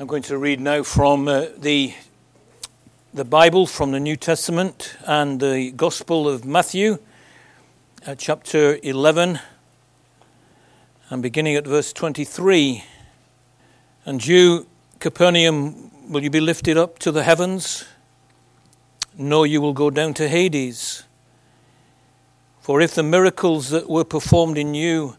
I'm 0.00 0.06
going 0.06 0.22
to 0.22 0.38
read 0.38 0.60
now 0.60 0.82
from 0.82 1.28
uh, 1.28 1.48
the, 1.58 1.92
the 3.12 3.22
Bible, 3.22 3.66
from 3.66 3.92
the 3.92 4.00
New 4.00 4.16
Testament, 4.16 4.96
and 5.04 5.38
the 5.38 5.72
Gospel 5.72 6.26
of 6.26 6.42
Matthew, 6.42 6.96
uh, 8.06 8.14
chapter 8.14 8.78
11, 8.82 9.40
and 11.10 11.22
beginning 11.22 11.54
at 11.54 11.66
verse 11.66 11.92
23. 11.92 12.82
And 14.06 14.26
you, 14.26 14.66
Capernaum, 15.00 15.90
will 16.10 16.22
you 16.22 16.30
be 16.30 16.40
lifted 16.40 16.78
up 16.78 16.98
to 17.00 17.12
the 17.12 17.22
heavens? 17.22 17.84
No, 19.18 19.44
you 19.44 19.60
will 19.60 19.74
go 19.74 19.90
down 19.90 20.14
to 20.14 20.30
Hades. 20.30 21.04
For 22.62 22.80
if 22.80 22.94
the 22.94 23.02
miracles 23.02 23.68
that 23.68 23.90
were 23.90 24.04
performed 24.04 24.56
in 24.56 24.72
you 24.72 25.18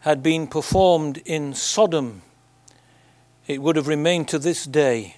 had 0.00 0.20
been 0.20 0.48
performed 0.48 1.18
in 1.18 1.54
Sodom, 1.54 2.22
it 3.50 3.60
would 3.60 3.74
have 3.74 3.88
remained 3.88 4.28
to 4.28 4.38
this 4.38 4.64
day. 4.64 5.16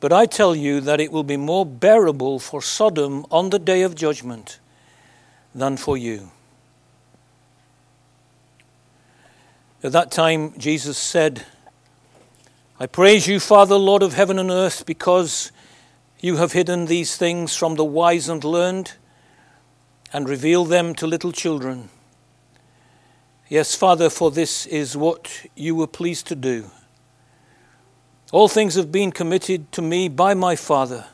But 0.00 0.12
I 0.12 0.26
tell 0.26 0.56
you 0.56 0.80
that 0.80 1.00
it 1.00 1.12
will 1.12 1.22
be 1.22 1.36
more 1.36 1.64
bearable 1.64 2.40
for 2.40 2.60
Sodom 2.60 3.24
on 3.30 3.50
the 3.50 3.60
day 3.60 3.82
of 3.82 3.94
judgment 3.94 4.58
than 5.54 5.76
for 5.76 5.96
you. 5.96 6.32
At 9.84 9.92
that 9.92 10.10
time, 10.10 10.58
Jesus 10.58 10.98
said, 10.98 11.46
I 12.80 12.86
praise 12.86 13.28
you, 13.28 13.38
Father, 13.38 13.76
Lord 13.76 14.02
of 14.02 14.14
heaven 14.14 14.36
and 14.36 14.50
earth, 14.50 14.86
because 14.86 15.52
you 16.18 16.38
have 16.38 16.50
hidden 16.50 16.86
these 16.86 17.16
things 17.16 17.54
from 17.54 17.76
the 17.76 17.84
wise 17.84 18.28
and 18.28 18.42
learned 18.42 18.94
and 20.12 20.28
revealed 20.28 20.70
them 20.70 20.96
to 20.96 21.06
little 21.06 21.30
children. 21.30 21.90
Yes, 23.48 23.76
Father, 23.76 24.10
for 24.10 24.32
this 24.32 24.66
is 24.66 24.96
what 24.96 25.46
you 25.54 25.76
were 25.76 25.86
pleased 25.86 26.26
to 26.26 26.34
do. 26.34 26.68
All 28.32 28.48
things 28.48 28.74
have 28.74 28.90
been 28.90 29.12
committed 29.12 29.70
to 29.70 29.82
me 29.82 30.08
by 30.08 30.34
my 30.34 30.56
Father. 30.56 31.06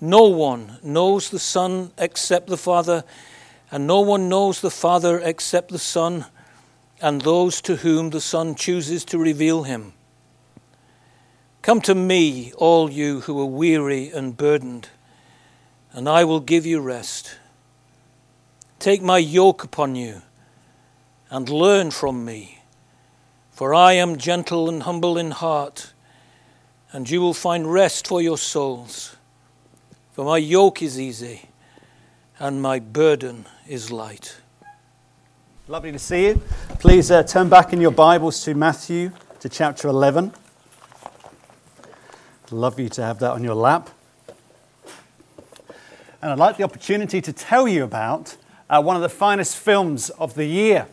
No 0.00 0.24
one 0.24 0.78
knows 0.82 1.30
the 1.30 1.38
Son 1.38 1.92
except 1.98 2.48
the 2.48 2.56
Father, 2.56 3.04
and 3.70 3.86
no 3.86 4.00
one 4.00 4.28
knows 4.28 4.60
the 4.60 4.72
Father 4.72 5.20
except 5.20 5.70
the 5.70 5.78
Son, 5.78 6.26
and 7.00 7.20
those 7.20 7.60
to 7.60 7.76
whom 7.76 8.10
the 8.10 8.20
Son 8.20 8.56
chooses 8.56 9.04
to 9.04 9.18
reveal 9.18 9.62
him. 9.62 9.92
Come 11.62 11.80
to 11.82 11.94
me, 11.94 12.52
all 12.56 12.90
you 12.90 13.20
who 13.20 13.40
are 13.40 13.46
weary 13.46 14.10
and 14.10 14.36
burdened, 14.36 14.88
and 15.92 16.08
I 16.08 16.24
will 16.24 16.40
give 16.40 16.66
you 16.66 16.80
rest. 16.80 17.38
Take 18.80 19.00
my 19.00 19.18
yoke 19.18 19.62
upon 19.62 19.94
you 19.94 20.22
and 21.30 21.48
learn 21.48 21.90
from 21.90 22.24
me. 22.24 22.58
For 23.50 23.74
I 23.74 23.94
am 23.94 24.18
gentle 24.18 24.68
and 24.68 24.84
humble 24.84 25.18
in 25.18 25.32
heart, 25.32 25.92
and 26.92 27.08
you 27.10 27.20
will 27.20 27.34
find 27.34 27.70
rest 27.72 28.06
for 28.06 28.22
your 28.22 28.38
souls. 28.38 29.16
For 30.12 30.24
my 30.24 30.38
yoke 30.38 30.80
is 30.80 30.98
easy, 30.98 31.48
and 32.38 32.62
my 32.62 32.78
burden 32.78 33.46
is 33.66 33.90
light. 33.90 34.36
Lovely 35.66 35.92
to 35.92 35.98
see 35.98 36.28
you. 36.28 36.40
Please 36.78 37.10
uh, 37.10 37.22
turn 37.24 37.48
back 37.48 37.72
in 37.72 37.80
your 37.80 37.90
Bibles 37.90 38.42
to 38.44 38.54
Matthew, 38.54 39.12
to 39.40 39.48
chapter 39.48 39.88
11. 39.88 40.32
Love 42.50 42.80
you 42.80 42.88
to 42.88 43.02
have 43.02 43.18
that 43.18 43.32
on 43.32 43.44
your 43.44 43.54
lap. 43.54 43.90
And 46.22 46.32
I'd 46.32 46.38
like 46.38 46.56
the 46.56 46.64
opportunity 46.64 47.20
to 47.20 47.32
tell 47.32 47.68
you 47.68 47.84
about 47.84 48.36
uh, 48.70 48.80
one 48.80 48.96
of 48.96 49.02
the 49.02 49.08
finest 49.08 49.56
films 49.56 50.10
of 50.10 50.34
the 50.34 50.46
year 50.46 50.86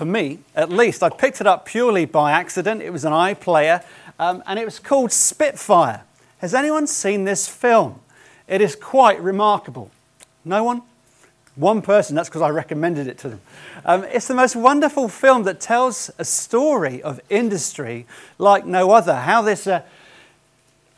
for 0.00 0.06
me 0.06 0.38
at 0.54 0.70
least. 0.70 1.02
I 1.02 1.10
picked 1.10 1.42
it 1.42 1.46
up 1.46 1.66
purely 1.66 2.06
by 2.06 2.32
accident. 2.32 2.80
It 2.80 2.90
was 2.90 3.04
an 3.04 3.12
iPlayer, 3.12 3.84
um, 4.18 4.42
and 4.46 4.58
it 4.58 4.64
was 4.64 4.78
called 4.78 5.12
Spitfire. 5.12 6.04
Has 6.38 6.54
anyone 6.54 6.86
seen 6.86 7.24
this 7.24 7.46
film? 7.46 8.00
It 8.48 8.62
is 8.62 8.74
quite 8.74 9.20
remarkable. 9.20 9.90
No 10.42 10.64
one? 10.64 10.80
One 11.54 11.82
person, 11.82 12.16
that's 12.16 12.30
because 12.30 12.40
I 12.40 12.48
recommended 12.48 13.08
it 13.08 13.18
to 13.18 13.28
them. 13.28 13.40
Um, 13.84 14.04
it's 14.04 14.26
the 14.26 14.34
most 14.34 14.56
wonderful 14.56 15.10
film 15.10 15.42
that 15.42 15.60
tells 15.60 16.10
a 16.16 16.24
story 16.24 17.02
of 17.02 17.20
industry 17.28 18.06
like 18.38 18.64
no 18.64 18.92
other. 18.92 19.16
How 19.16 19.42
this 19.42 19.66
uh, 19.66 19.82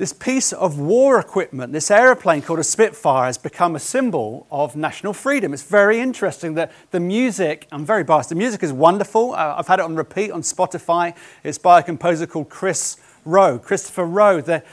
this 0.02 0.12
piece 0.12 0.52
of 0.52 0.80
war 0.80 1.20
equipment, 1.20 1.72
this 1.72 1.88
aeroplane 1.88 2.42
called 2.42 2.58
a 2.58 2.64
Spitfire, 2.64 3.26
has 3.26 3.38
become 3.38 3.76
a 3.76 3.78
symbol 3.78 4.48
of 4.50 4.74
national 4.74 5.12
freedom. 5.12 5.54
It's 5.54 5.62
very 5.62 6.00
interesting 6.00 6.54
that 6.54 6.72
the 6.90 6.98
music, 6.98 7.68
I'm 7.70 7.86
very 7.86 8.02
biased, 8.02 8.28
the 8.30 8.34
music 8.34 8.64
is 8.64 8.72
wonderful. 8.72 9.32
Uh, 9.32 9.54
I've 9.56 9.68
had 9.68 9.78
it 9.78 9.84
on 9.84 9.94
repeat 9.94 10.32
on 10.32 10.42
Spotify. 10.42 11.14
It's 11.44 11.56
by 11.56 11.78
a 11.78 11.82
composer 11.84 12.26
called 12.26 12.48
Chris 12.48 12.96
Roe, 13.24 13.60
Christopher 13.60 14.04
Roe. 14.04 14.40
The, 14.40 14.64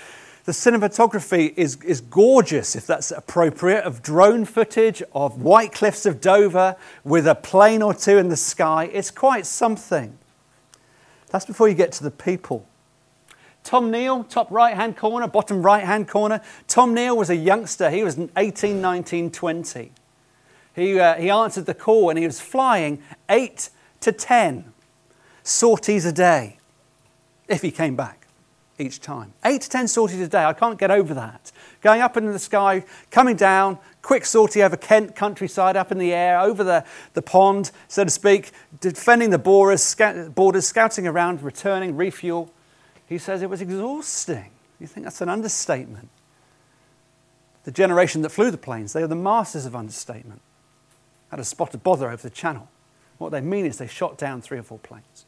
the 0.45 0.51
cinematography 0.51 1.53
is, 1.55 1.77
is 1.83 2.01
gorgeous, 2.01 2.75
if 2.75 2.87
that's 2.87 3.11
appropriate, 3.11 3.83
of 3.83 4.01
drone 4.01 4.45
footage, 4.45 5.03
of 5.13 5.43
white 5.43 5.71
cliffs 5.71 6.07
of 6.07 6.21
Dover 6.21 6.75
with 7.03 7.27
a 7.27 7.35
plane 7.35 7.83
or 7.83 7.93
two 7.93 8.17
in 8.17 8.29
the 8.29 8.35
sky. 8.35 8.89
It's 8.91 9.11
quite 9.11 9.45
something. 9.45 10.17
That's 11.29 11.45
before 11.45 11.69
you 11.69 11.75
get 11.75 11.91
to 11.91 12.03
the 12.03 12.09
people. 12.09 12.65
Tom 13.63 13.91
Neil, 13.91 14.23
top 14.23 14.49
right 14.51 14.75
hand 14.75 14.97
corner, 14.97 15.27
bottom 15.27 15.61
right 15.61 15.83
hand 15.83 16.07
corner. 16.07 16.41
Tom 16.67 16.93
Neil 16.93 17.15
was 17.15 17.29
a 17.29 17.35
youngster. 17.35 17.89
He 17.89 18.03
was 18.03 18.19
18, 18.35 18.81
19, 18.81 19.31
20. 19.31 19.91
He, 20.75 20.99
uh, 20.99 21.15
he 21.15 21.29
answered 21.29 21.65
the 21.65 21.73
call 21.73 22.09
and 22.09 22.17
he 22.17 22.25
was 22.25 22.39
flying 22.39 23.01
8 23.29 23.69
to 24.01 24.11
10 24.11 24.73
sorties 25.43 26.05
a 26.05 26.11
day 26.11 26.57
if 27.47 27.61
he 27.61 27.71
came 27.71 27.95
back 27.95 28.27
each 28.79 29.01
time. 29.01 29.33
8 29.43 29.61
to 29.61 29.69
10 29.69 29.87
sorties 29.87 30.21
a 30.21 30.27
day. 30.27 30.45
I 30.45 30.53
can't 30.53 30.79
get 30.79 30.89
over 30.89 31.13
that. 31.13 31.51
Going 31.81 32.01
up 32.01 32.15
into 32.17 32.31
the 32.31 32.39
sky, 32.39 32.85
coming 33.11 33.35
down, 33.35 33.77
quick 34.01 34.25
sortie 34.25 34.63
over 34.63 34.77
Kent 34.77 35.15
countryside, 35.15 35.75
up 35.75 35.91
in 35.91 35.97
the 35.97 36.13
air, 36.13 36.39
over 36.39 36.63
the, 36.63 36.85
the 37.13 37.21
pond, 37.21 37.71
so 37.87 38.03
to 38.03 38.09
speak, 38.09 38.51
defending 38.79 39.29
the 39.29 39.37
borders, 39.37 39.83
scout, 39.83 40.33
borders, 40.33 40.65
scouting 40.65 41.07
around, 41.07 41.41
returning, 41.41 41.95
refuel. 41.95 42.51
He 43.09 43.17
says 43.17 43.41
it 43.41 43.49
was 43.49 43.59
exhausting. 43.59 44.51
You 44.79 44.85
think 44.85 45.03
that's 45.03 45.19
an 45.19 45.29
understatement? 45.29 46.09
The 47.63 47.71
generation 47.71 48.21
that 48.21 48.29
flew 48.29 48.51
the 48.51 48.57
planes, 48.57 48.93
they 48.93 49.01
are 49.01 49.07
the 49.07 49.15
masters 49.15 49.65
of 49.65 49.75
understatement. 49.75 50.41
Had 51.31 51.39
a 51.39 51.43
spot 51.43 51.73
of 51.73 51.83
bother 51.83 52.07
over 52.07 52.21
the 52.21 52.29
channel. 52.29 52.69
What 53.17 53.31
they 53.31 53.41
mean 53.41 53.65
is 53.65 53.77
they 53.77 53.87
shot 53.87 54.17
down 54.17 54.41
three 54.41 54.59
or 54.59 54.63
four 54.63 54.77
planes. 54.77 55.25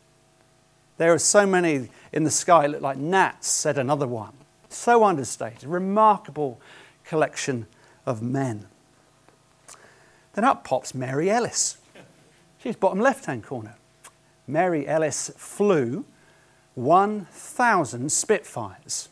There 0.98 1.12
are 1.12 1.20
so 1.20 1.48
many 1.48 1.90
in 2.14 2.24
the 2.24 2.32
sky, 2.32 2.68
look 2.68 2.82
like 2.82 2.98
gnats, 2.98 3.48
said 3.48 3.80
another 3.80 4.08
one. 4.08 4.34
So 4.70 5.04
understated. 5.04 5.68
Remarkable 5.68 6.62
collection 7.04 7.66
of 8.06 8.22
men. 8.22 8.68
Then 10.34 10.44
up 10.44 10.64
pops 10.64 10.94
Mary 10.94 11.30
Ellis. 11.32 11.78
She's 12.60 12.76
bottom 12.76 13.00
left 13.00 13.26
hand 13.26 13.44
corner. 13.44 13.76
Mary 14.48 14.88
Ellis 14.88 15.32
flew 15.36 16.06
1,000 16.76 18.12
Spitfires. 18.12 19.10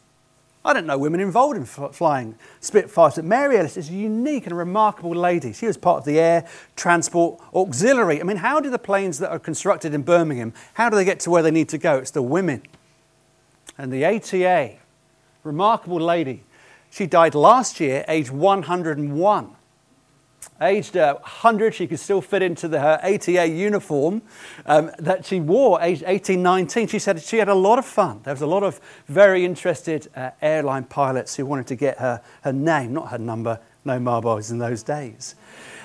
I 0.64 0.74
don't 0.74 0.86
know 0.86 0.98
women 0.98 1.22
involved 1.22 1.56
in 1.56 1.66
flying 1.66 2.36
Spitfires, 2.60 3.16
but 3.16 3.26
Mary 3.26 3.58
Ellis 3.58 3.78
is 3.78 3.90
a 3.90 3.94
unique 3.94 4.46
and 4.46 4.58
remarkable 4.58 5.16
lady. 5.16 5.54
She 5.54 5.68
was 5.68 5.78
part 5.78 6.00
of 6.00 6.06
the 6.06 6.20
Air 6.20 6.46
Transport 6.76 7.42
Auxiliary. 7.54 8.20
I 8.20 8.24
mean, 8.24 8.38
how 8.38 8.60
do 8.60 8.70
the 8.70 8.78
planes 8.78 9.20
that 9.20 9.32
are 9.32 9.40
constructed 9.40 9.94
in 9.94 10.02
Birmingham, 10.02 10.54
how 10.74 10.90
do 10.90 10.98
they 10.98 11.06
get 11.06 11.22
to 11.22 11.30
where 11.30 11.42
they 11.42 11.52
need 11.52 11.70
to 11.70 11.78
go? 11.78 11.98
It's 11.98 12.12
the 12.12 12.22
women. 12.22 12.64
And 13.78 13.92
the 13.92 14.04
ATA, 14.06 14.76
remarkable 15.44 16.00
lady, 16.00 16.44
she 16.90 17.06
died 17.08 17.36
last 17.36 17.80
year, 17.80 18.04
aged 18.08 18.32
101. 18.32 19.56
Aged 20.62 20.98
uh, 20.98 21.14
100, 21.16 21.74
she 21.74 21.88
could 21.88 22.00
still 22.00 22.22
fit 22.22 22.42
into 22.42 22.68
the, 22.68 22.80
her 22.80 23.00
ATA 23.02 23.48
uniform 23.48 24.22
um, 24.66 24.92
that 25.00 25.26
she 25.26 25.40
wore, 25.40 25.82
aged 25.82 26.04
18, 26.06 26.44
19. 26.44 26.88
She 26.88 27.00
said 27.00 27.22
she 27.22 27.38
had 27.38 27.48
a 27.48 27.56
lot 27.56 27.80
of 27.80 27.86
fun. 27.86 28.22
There 28.24 28.34
was 28.34 28.42
a 28.42 28.48
lot 28.48 28.64
of 28.64 28.82
very 29.08 29.46
interested 29.46 30.10
uh, 30.16 30.32
airline 30.42 30.84
pilots 30.84 31.36
who 31.36 31.46
wanted 31.46 31.68
to 31.68 31.76
get 31.76 32.00
her, 32.00 32.22
her 32.42 32.52
name, 32.52 32.94
not 32.94 33.10
her 33.10 33.18
number, 33.18 33.60
no 33.86 34.00
marbles 34.00 34.52
in 34.52 34.58
those 34.58 34.84
days. 34.84 35.36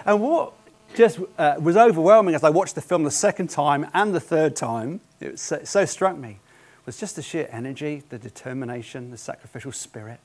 And 0.04 0.20
what 0.20 0.52
just 0.94 1.18
uh, 1.38 1.56
was 1.58 1.76
overwhelming 1.76 2.34
as 2.34 2.42
I 2.44 2.50
watched 2.50 2.74
the 2.74 2.80
film 2.80 3.04
the 3.04 3.10
second 3.10 3.50
time 3.50 3.88
and 3.94 4.14
the 4.14 4.20
third 4.20 4.56
time, 4.56 5.00
it, 5.20 5.40
it 5.52 5.68
so 5.68 5.84
struck 5.84 6.16
me, 6.16 6.38
was 6.86 6.98
just 6.98 7.16
the 7.16 7.22
sheer 7.22 7.48
energy, 7.50 8.02
the 8.08 8.18
determination, 8.18 9.10
the 9.10 9.18
sacrificial 9.18 9.72
spirit 9.72 10.20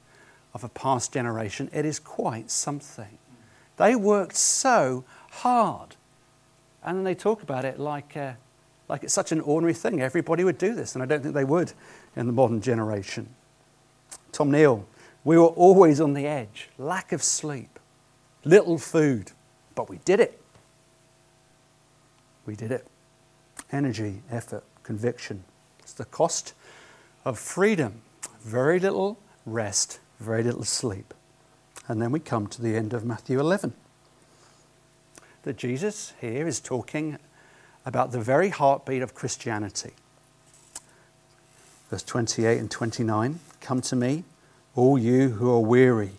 of 0.54 0.64
a 0.64 0.70
past 0.70 1.14
generation. 1.14 1.70
It 1.74 1.86
is 1.86 2.00
quite 2.00 2.50
something. 2.50 3.18
They 3.80 3.96
worked 3.96 4.36
so 4.36 5.06
hard. 5.32 5.96
And 6.84 6.98
then 6.98 7.04
they 7.06 7.16
talk 7.16 7.42
about 7.42 7.64
it 7.64 7.80
like, 7.80 8.16
uh, 8.16 8.34
like 8.90 9.04
it's 9.04 9.14
such 9.14 9.32
an 9.32 9.40
ordinary 9.40 9.74
thing. 9.74 10.02
Everybody 10.02 10.44
would 10.44 10.58
do 10.58 10.76
this, 10.76 10.96
and 10.96 11.02
I 11.02 11.06
don't 11.06 11.24
think 11.24 11.34
they 11.34 11.46
would 11.46 11.72
in 12.16 12.28
the 12.28 12.34
modern 12.34 12.62
generation. 12.62 13.30
Tom 14.34 14.52
Neil, 14.52 14.86
we 15.24 15.38
were 15.38 15.48
always 15.48 16.02
on 16.02 16.14
the 16.14 16.28
edge, 16.28 16.70
lack 16.78 17.14
of 17.14 17.24
sleep, 17.24 17.80
little 18.44 18.78
food, 18.78 19.32
but 19.76 19.90
we 19.90 20.00
did 20.04 20.20
it. 20.20 20.42
We 22.46 22.56
did 22.56 22.72
it. 22.72 22.86
Energy, 23.72 24.24
effort, 24.30 24.64
conviction. 24.84 25.46
It's 25.80 25.94
the 25.94 26.06
cost 26.06 26.54
of 27.24 27.40
freedom. 27.40 28.02
Very 28.42 28.80
little 28.80 29.18
rest, 29.46 30.00
very 30.20 30.44
little 30.44 30.66
sleep. 30.66 31.14
And 31.90 32.00
then 32.00 32.12
we 32.12 32.20
come 32.20 32.46
to 32.48 32.62
the 32.62 32.78
end 32.78 32.94
of 32.94 33.04
Matthew 33.04 33.40
11. 33.40 33.74
That 35.42 35.58
Jesus 35.58 36.14
here 36.22 36.48
is 36.48 36.60
talking 36.60 37.18
about 37.84 38.12
the 38.12 38.22
very 38.22 38.50
heartbeat 38.50 39.02
of 39.02 39.16
Christianity. 39.16 39.94
Verse 41.90 42.04
28 42.04 42.60
and 42.60 42.70
29 42.70 43.40
Come 43.60 43.82
to 43.82 43.96
me, 43.96 44.24
all 44.76 45.00
you 45.00 45.30
who 45.30 45.52
are 45.52 45.60
weary 45.60 46.12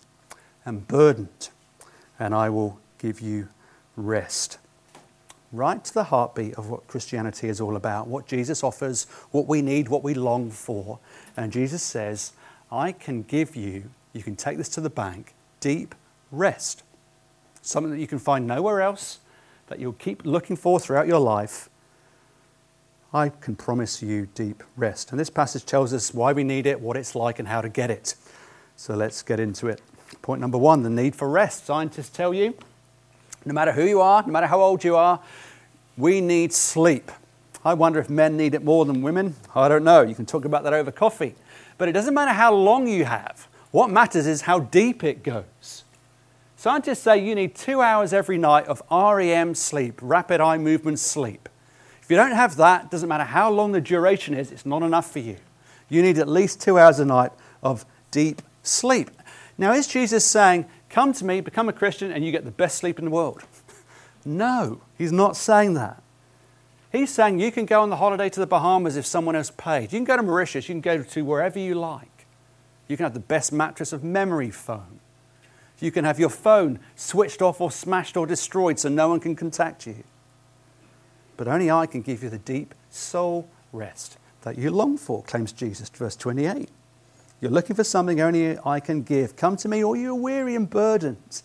and 0.64 0.88
burdened, 0.88 1.50
and 2.18 2.34
I 2.34 2.50
will 2.50 2.80
give 2.98 3.20
you 3.20 3.48
rest. 3.94 4.58
Right 5.52 5.82
to 5.84 5.94
the 5.94 6.04
heartbeat 6.04 6.54
of 6.54 6.68
what 6.68 6.88
Christianity 6.88 7.48
is 7.48 7.60
all 7.60 7.76
about, 7.76 8.08
what 8.08 8.26
Jesus 8.26 8.64
offers, 8.64 9.04
what 9.30 9.46
we 9.46 9.62
need, 9.62 9.88
what 9.88 10.02
we 10.02 10.14
long 10.14 10.50
for. 10.50 10.98
And 11.36 11.52
Jesus 11.52 11.82
says, 11.82 12.32
I 12.72 12.90
can 12.90 13.22
give 13.22 13.54
you, 13.54 13.90
you 14.12 14.24
can 14.24 14.34
take 14.34 14.58
this 14.58 14.68
to 14.70 14.80
the 14.80 14.90
bank, 14.90 15.34
deep 15.60 15.94
rest. 16.30 16.82
Something 17.62 17.92
that 17.92 18.00
you 18.00 18.06
can 18.06 18.18
find 18.18 18.46
nowhere 18.46 18.80
else, 18.80 19.20
that 19.68 19.78
you'll 19.78 19.92
keep 19.92 20.24
looking 20.24 20.56
for 20.56 20.80
throughout 20.80 21.06
your 21.06 21.20
life. 21.20 21.68
I 23.12 23.28
can 23.28 23.56
promise 23.56 24.02
you 24.02 24.28
deep 24.34 24.62
rest. 24.76 25.10
And 25.10 25.20
this 25.20 25.30
passage 25.30 25.66
tells 25.66 25.92
us 25.92 26.14
why 26.14 26.32
we 26.32 26.44
need 26.44 26.66
it, 26.66 26.80
what 26.80 26.96
it's 26.96 27.14
like, 27.14 27.38
and 27.38 27.48
how 27.48 27.60
to 27.60 27.68
get 27.68 27.90
it. 27.90 28.14
So 28.76 28.94
let's 28.94 29.22
get 29.22 29.40
into 29.40 29.66
it. 29.66 29.80
Point 30.22 30.40
number 30.40 30.58
one 30.58 30.82
the 30.82 30.90
need 30.90 31.14
for 31.14 31.28
rest. 31.28 31.66
Scientists 31.66 32.10
tell 32.10 32.32
you 32.32 32.54
no 33.44 33.54
matter 33.54 33.72
who 33.72 33.84
you 33.84 34.00
are, 34.00 34.22
no 34.22 34.32
matter 34.32 34.46
how 34.46 34.60
old 34.60 34.84
you 34.84 34.96
are, 34.96 35.20
we 35.96 36.20
need 36.20 36.52
sleep. 36.52 37.10
I 37.64 37.74
wonder 37.74 37.98
if 37.98 38.08
men 38.08 38.36
need 38.36 38.54
it 38.54 38.64
more 38.64 38.84
than 38.84 39.02
women. 39.02 39.34
I 39.54 39.68
don't 39.68 39.84
know. 39.84 40.02
You 40.02 40.14
can 40.14 40.26
talk 40.26 40.44
about 40.44 40.64
that 40.64 40.72
over 40.72 40.90
coffee. 40.90 41.34
But 41.78 41.88
it 41.88 41.92
doesn't 41.92 42.14
matter 42.14 42.32
how 42.32 42.54
long 42.54 42.86
you 42.86 43.04
have. 43.04 43.48
What 43.70 43.90
matters 43.90 44.26
is 44.26 44.42
how 44.42 44.60
deep 44.60 45.04
it 45.04 45.22
goes. 45.22 45.84
Scientists 46.56 47.00
say 47.00 47.24
you 47.24 47.34
need 47.34 47.54
two 47.54 47.80
hours 47.80 48.12
every 48.12 48.36
night 48.36 48.66
of 48.66 48.82
REM 48.90 49.54
sleep, 49.54 49.98
rapid 50.02 50.40
eye 50.40 50.58
movement 50.58 50.98
sleep. 50.98 51.48
If 52.02 52.10
you 52.10 52.16
don't 52.16 52.32
have 52.32 52.56
that, 52.56 52.84
it 52.84 52.90
doesn't 52.90 53.08
matter 53.08 53.24
how 53.24 53.50
long 53.50 53.72
the 53.72 53.80
duration 53.80 54.34
is, 54.34 54.50
it's 54.50 54.66
not 54.66 54.82
enough 54.82 55.10
for 55.10 55.20
you. 55.20 55.36
You 55.88 56.02
need 56.02 56.18
at 56.18 56.28
least 56.28 56.60
two 56.60 56.78
hours 56.78 56.98
a 56.98 57.04
night 57.04 57.32
of 57.62 57.86
deep 58.10 58.42
sleep. 58.62 59.10
Now, 59.56 59.72
is 59.72 59.86
Jesus 59.86 60.24
saying, 60.24 60.66
Come 60.88 61.12
to 61.12 61.24
me, 61.24 61.40
become 61.40 61.68
a 61.68 61.72
Christian, 61.72 62.10
and 62.10 62.24
you 62.24 62.32
get 62.32 62.44
the 62.44 62.50
best 62.50 62.78
sleep 62.78 62.98
in 62.98 63.04
the 63.04 63.10
world? 63.12 63.42
no, 64.24 64.80
he's 64.98 65.12
not 65.12 65.36
saying 65.36 65.74
that. 65.74 66.02
He's 66.90 67.10
saying 67.10 67.38
you 67.38 67.52
can 67.52 67.64
go 67.64 67.80
on 67.80 67.90
the 67.90 67.96
holiday 67.96 68.28
to 68.28 68.40
the 68.40 68.46
Bahamas 68.46 68.96
if 68.96 69.06
someone 69.06 69.36
else 69.36 69.52
paid. 69.56 69.92
You 69.92 69.98
can 69.98 70.04
go 70.04 70.16
to 70.16 70.22
Mauritius, 70.22 70.68
you 70.68 70.74
can 70.74 70.80
go 70.80 71.02
to 71.02 71.22
wherever 71.22 71.58
you 71.58 71.76
like. 71.76 72.09
You 72.90 72.96
can 72.96 73.04
have 73.04 73.14
the 73.14 73.20
best 73.20 73.52
mattress 73.52 73.92
of 73.92 74.02
memory 74.02 74.50
foam. 74.50 74.98
You 75.78 75.92
can 75.92 76.04
have 76.04 76.18
your 76.18 76.28
phone 76.28 76.80
switched 76.96 77.40
off 77.40 77.60
or 77.60 77.70
smashed 77.70 78.16
or 78.16 78.26
destroyed 78.26 78.80
so 78.80 78.88
no 78.88 79.08
one 79.08 79.20
can 79.20 79.36
contact 79.36 79.86
you. 79.86 80.02
But 81.36 81.46
only 81.46 81.70
I 81.70 81.86
can 81.86 82.02
give 82.02 82.24
you 82.24 82.30
the 82.30 82.38
deep 82.38 82.74
soul 82.90 83.48
rest 83.72 84.18
that 84.42 84.58
you 84.58 84.72
long 84.72 84.98
for, 84.98 85.22
claims 85.22 85.52
Jesus, 85.52 85.88
verse 85.88 86.16
28. 86.16 86.68
You're 87.40 87.52
looking 87.52 87.76
for 87.76 87.84
something 87.84 88.20
only 88.20 88.58
I 88.66 88.80
can 88.80 89.02
give. 89.02 89.36
Come 89.36 89.56
to 89.58 89.68
me, 89.68 89.84
all 89.84 89.94
you 89.94 90.10
are 90.10 90.20
weary 90.20 90.56
and 90.56 90.68
burdened, 90.68 91.42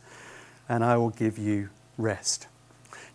and 0.67 0.83
I 0.83 0.97
will 0.97 1.11
give 1.11 1.37
you 1.37 1.69
rest. 1.95 2.47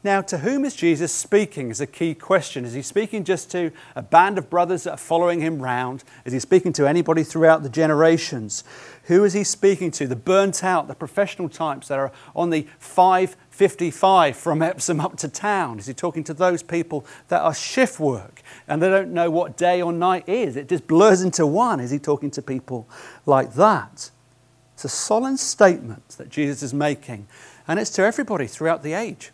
Now, 0.03 0.23
to 0.23 0.39
whom 0.39 0.65
is 0.65 0.75
Jesus 0.75 1.13
speaking 1.13 1.71
is 1.71 1.83
a 1.83 1.87
key 1.87 2.15
question. 2.15 2.65
Is 2.65 2.73
he 2.73 2.81
speaking 2.81 3.23
just 3.23 3.51
to 3.51 3.71
a 3.95 4.01
band 4.01 4.39
of 4.39 4.49
brothers 4.49 4.85
that 4.85 4.93
are 4.93 4.97
following 4.97 5.41
him 5.41 5.63
round? 5.63 6.05
Is 6.25 6.33
he 6.33 6.41
speaking 6.41 6.73
to 6.75 6.87
anybody 6.87 7.23
throughout 7.23 7.63
the 7.63 7.69
generations? 7.69 8.65
Who 9.05 9.25
is 9.25 9.35
he 9.35 9.45
speaking 9.45 9.91
to? 9.93 10.07
The 10.07 10.17
burnt 10.17 10.65
out, 10.65 10.89
the 10.89 10.95
professional 10.95 11.51
types 11.51 11.89
that 11.89 11.99
are 11.99 12.13
on 12.35 12.49
the 12.49 12.67
555 12.79 14.37
from 14.37 14.63
Epsom 14.63 15.01
up 15.01 15.19
to 15.19 15.29
town? 15.29 15.79
Is 15.79 15.87
he 15.87 15.93
talking 15.93 16.25
to 16.25 16.35
those 16.35 16.63
people 16.63 17.05
that 17.29 17.43
are 17.43 17.55
shift 17.55 18.01
work 18.01 18.43
and 18.67 18.81
they 18.81 18.89
don't 18.89 19.13
know 19.13 19.31
what 19.31 19.59
day 19.59 19.83
or 19.83 19.93
night 19.93 20.27
is? 20.27 20.57
It 20.57 20.71
just 20.71 20.87
blurs 20.87 21.21
into 21.21 21.47
one. 21.47 21.79
Is 21.79 21.91
he 21.91 21.99
talking 21.99 22.31
to 22.31 22.41
people 22.41 22.89
like 23.27 23.53
that? 23.53 24.11
It's 24.73 24.85
a 24.87 24.89
solemn 24.89 25.37
statement 25.37 26.09
that 26.17 26.31
Jesus 26.31 26.63
is 26.63 26.73
making, 26.73 27.27
and 27.69 27.79
it's 27.79 27.91
to 27.91 28.03
everybody 28.03 28.47
throughout 28.47 28.83
the 28.83 28.95
age. 28.95 29.31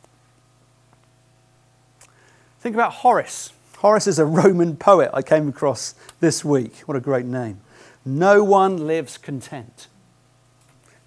Think 2.67 2.75
about 2.75 2.95
Horace. 2.95 3.53
Horace 3.79 4.09
is 4.09 4.19
a 4.19 4.25
Roman 4.25 4.75
poet 4.77 5.11
I 5.15 5.23
came 5.23 5.47
across 5.47 5.95
this 6.19 6.45
week. 6.45 6.79
What 6.87 6.97
a 6.97 7.01
great 7.01 7.25
name. 7.25 7.61
No 8.05 8.43
one 8.43 8.89
lives 8.89 9.19
content. 9.19 9.87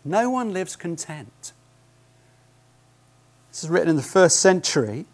No 0.05 0.29
one 0.29 0.53
lives 0.53 0.77
content. 0.77 1.51
This 3.49 3.65
is 3.65 3.69
written 3.69 3.89
in 3.89 3.97
the 3.97 4.01
first 4.01 4.39
century, 4.39 5.05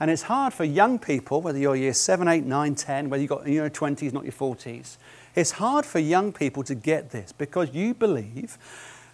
and 0.00 0.10
it's 0.10 0.22
hard 0.22 0.52
for 0.52 0.64
young 0.64 0.98
people, 0.98 1.40
whether 1.42 1.60
you're 1.60 1.76
year 1.76 1.94
7, 1.94 2.26
8, 2.26 2.44
9, 2.44 2.74
10, 2.74 3.08
whether 3.08 3.20
you've 3.20 3.30
got 3.30 3.46
your 3.46 3.70
20s, 3.70 4.12
not 4.12 4.24
your 4.24 4.32
40s, 4.32 4.96
it's 5.36 5.52
hard 5.52 5.86
for 5.86 6.00
young 6.00 6.32
people 6.32 6.64
to 6.64 6.74
get 6.74 7.10
this 7.10 7.30
because 7.30 7.72
you 7.72 7.94
believe, 7.94 8.58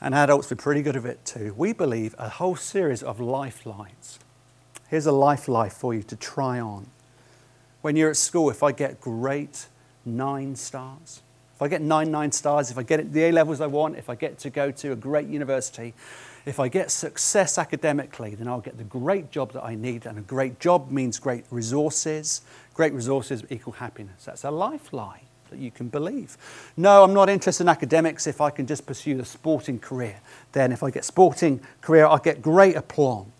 and 0.00 0.14
adults 0.14 0.50
are 0.50 0.56
pretty 0.56 0.80
good 0.80 0.96
at 0.96 1.04
it 1.04 1.26
too, 1.26 1.52
we 1.58 1.74
believe 1.74 2.14
a 2.16 2.30
whole 2.30 2.56
series 2.56 3.02
of 3.02 3.20
lifelines. 3.20 4.18
Here's 4.88 5.06
a 5.06 5.12
life 5.12 5.48
life 5.48 5.72
for 5.72 5.94
you 5.94 6.02
to 6.04 6.16
try 6.16 6.60
on. 6.60 6.86
When 7.82 7.96
you're 7.96 8.10
at 8.10 8.16
school, 8.16 8.50
if 8.50 8.62
I 8.62 8.72
get 8.72 9.00
great 9.00 9.66
nine 10.04 10.56
stars, 10.56 11.22
if 11.54 11.62
I 11.62 11.68
get 11.68 11.82
nine 11.82 12.10
nine 12.10 12.32
stars, 12.32 12.70
if 12.70 12.78
I 12.78 12.82
get 12.82 13.12
the 13.12 13.24
A 13.24 13.32
levels 13.32 13.60
I 13.60 13.66
want, 13.66 13.96
if 13.96 14.10
I 14.10 14.14
get 14.14 14.38
to 14.40 14.50
go 14.50 14.70
to 14.70 14.92
a 14.92 14.96
great 14.96 15.28
university, 15.28 15.94
if 16.46 16.60
I 16.60 16.68
get 16.68 16.90
success 16.90 17.58
academically, 17.58 18.34
then 18.34 18.48
I'll 18.48 18.60
get 18.60 18.76
the 18.76 18.84
great 18.84 19.30
job 19.30 19.52
that 19.52 19.64
I 19.64 19.74
need. 19.74 20.04
And 20.04 20.18
a 20.18 20.22
great 20.22 20.60
job 20.60 20.90
means 20.90 21.18
great 21.18 21.44
resources. 21.50 22.42
Great 22.74 22.92
resources 22.92 23.44
equal 23.50 23.74
happiness. 23.74 24.24
That's 24.24 24.44
a 24.44 24.50
life 24.50 24.92
lifeline 24.92 25.20
that 25.50 25.58
you 25.58 25.70
can 25.70 25.88
believe. 25.88 26.36
No, 26.76 27.04
I'm 27.04 27.14
not 27.14 27.28
interested 27.28 27.64
in 27.64 27.68
academics 27.68 28.26
if 28.26 28.40
I 28.40 28.50
can 28.50 28.66
just 28.66 28.84
pursue 28.84 29.20
a 29.20 29.24
sporting 29.24 29.78
career. 29.78 30.16
Then, 30.52 30.72
if 30.72 30.82
I 30.82 30.90
get 30.90 31.04
sporting 31.04 31.60
career, 31.80 32.06
I'll 32.06 32.18
get 32.18 32.42
great 32.42 32.76
aplomb. 32.76 33.32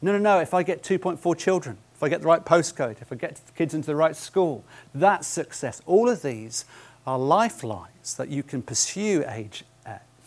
No, 0.00 0.12
no, 0.12 0.18
no, 0.18 0.38
if 0.38 0.54
I 0.54 0.62
get 0.62 0.82
2.4 0.82 1.36
children, 1.36 1.78
if 1.94 2.02
I 2.02 2.08
get 2.08 2.20
the 2.20 2.28
right 2.28 2.44
postcode, 2.44 3.02
if 3.02 3.12
I 3.12 3.16
get 3.16 3.40
kids 3.56 3.74
into 3.74 3.86
the 3.86 3.96
right 3.96 4.14
school, 4.14 4.64
that's 4.94 5.26
success. 5.26 5.82
All 5.86 6.08
of 6.08 6.22
these 6.22 6.64
are 7.06 7.18
lifelines 7.18 8.14
that 8.14 8.28
you 8.28 8.42
can 8.42 8.62
pursue 8.62 9.24
age 9.28 9.64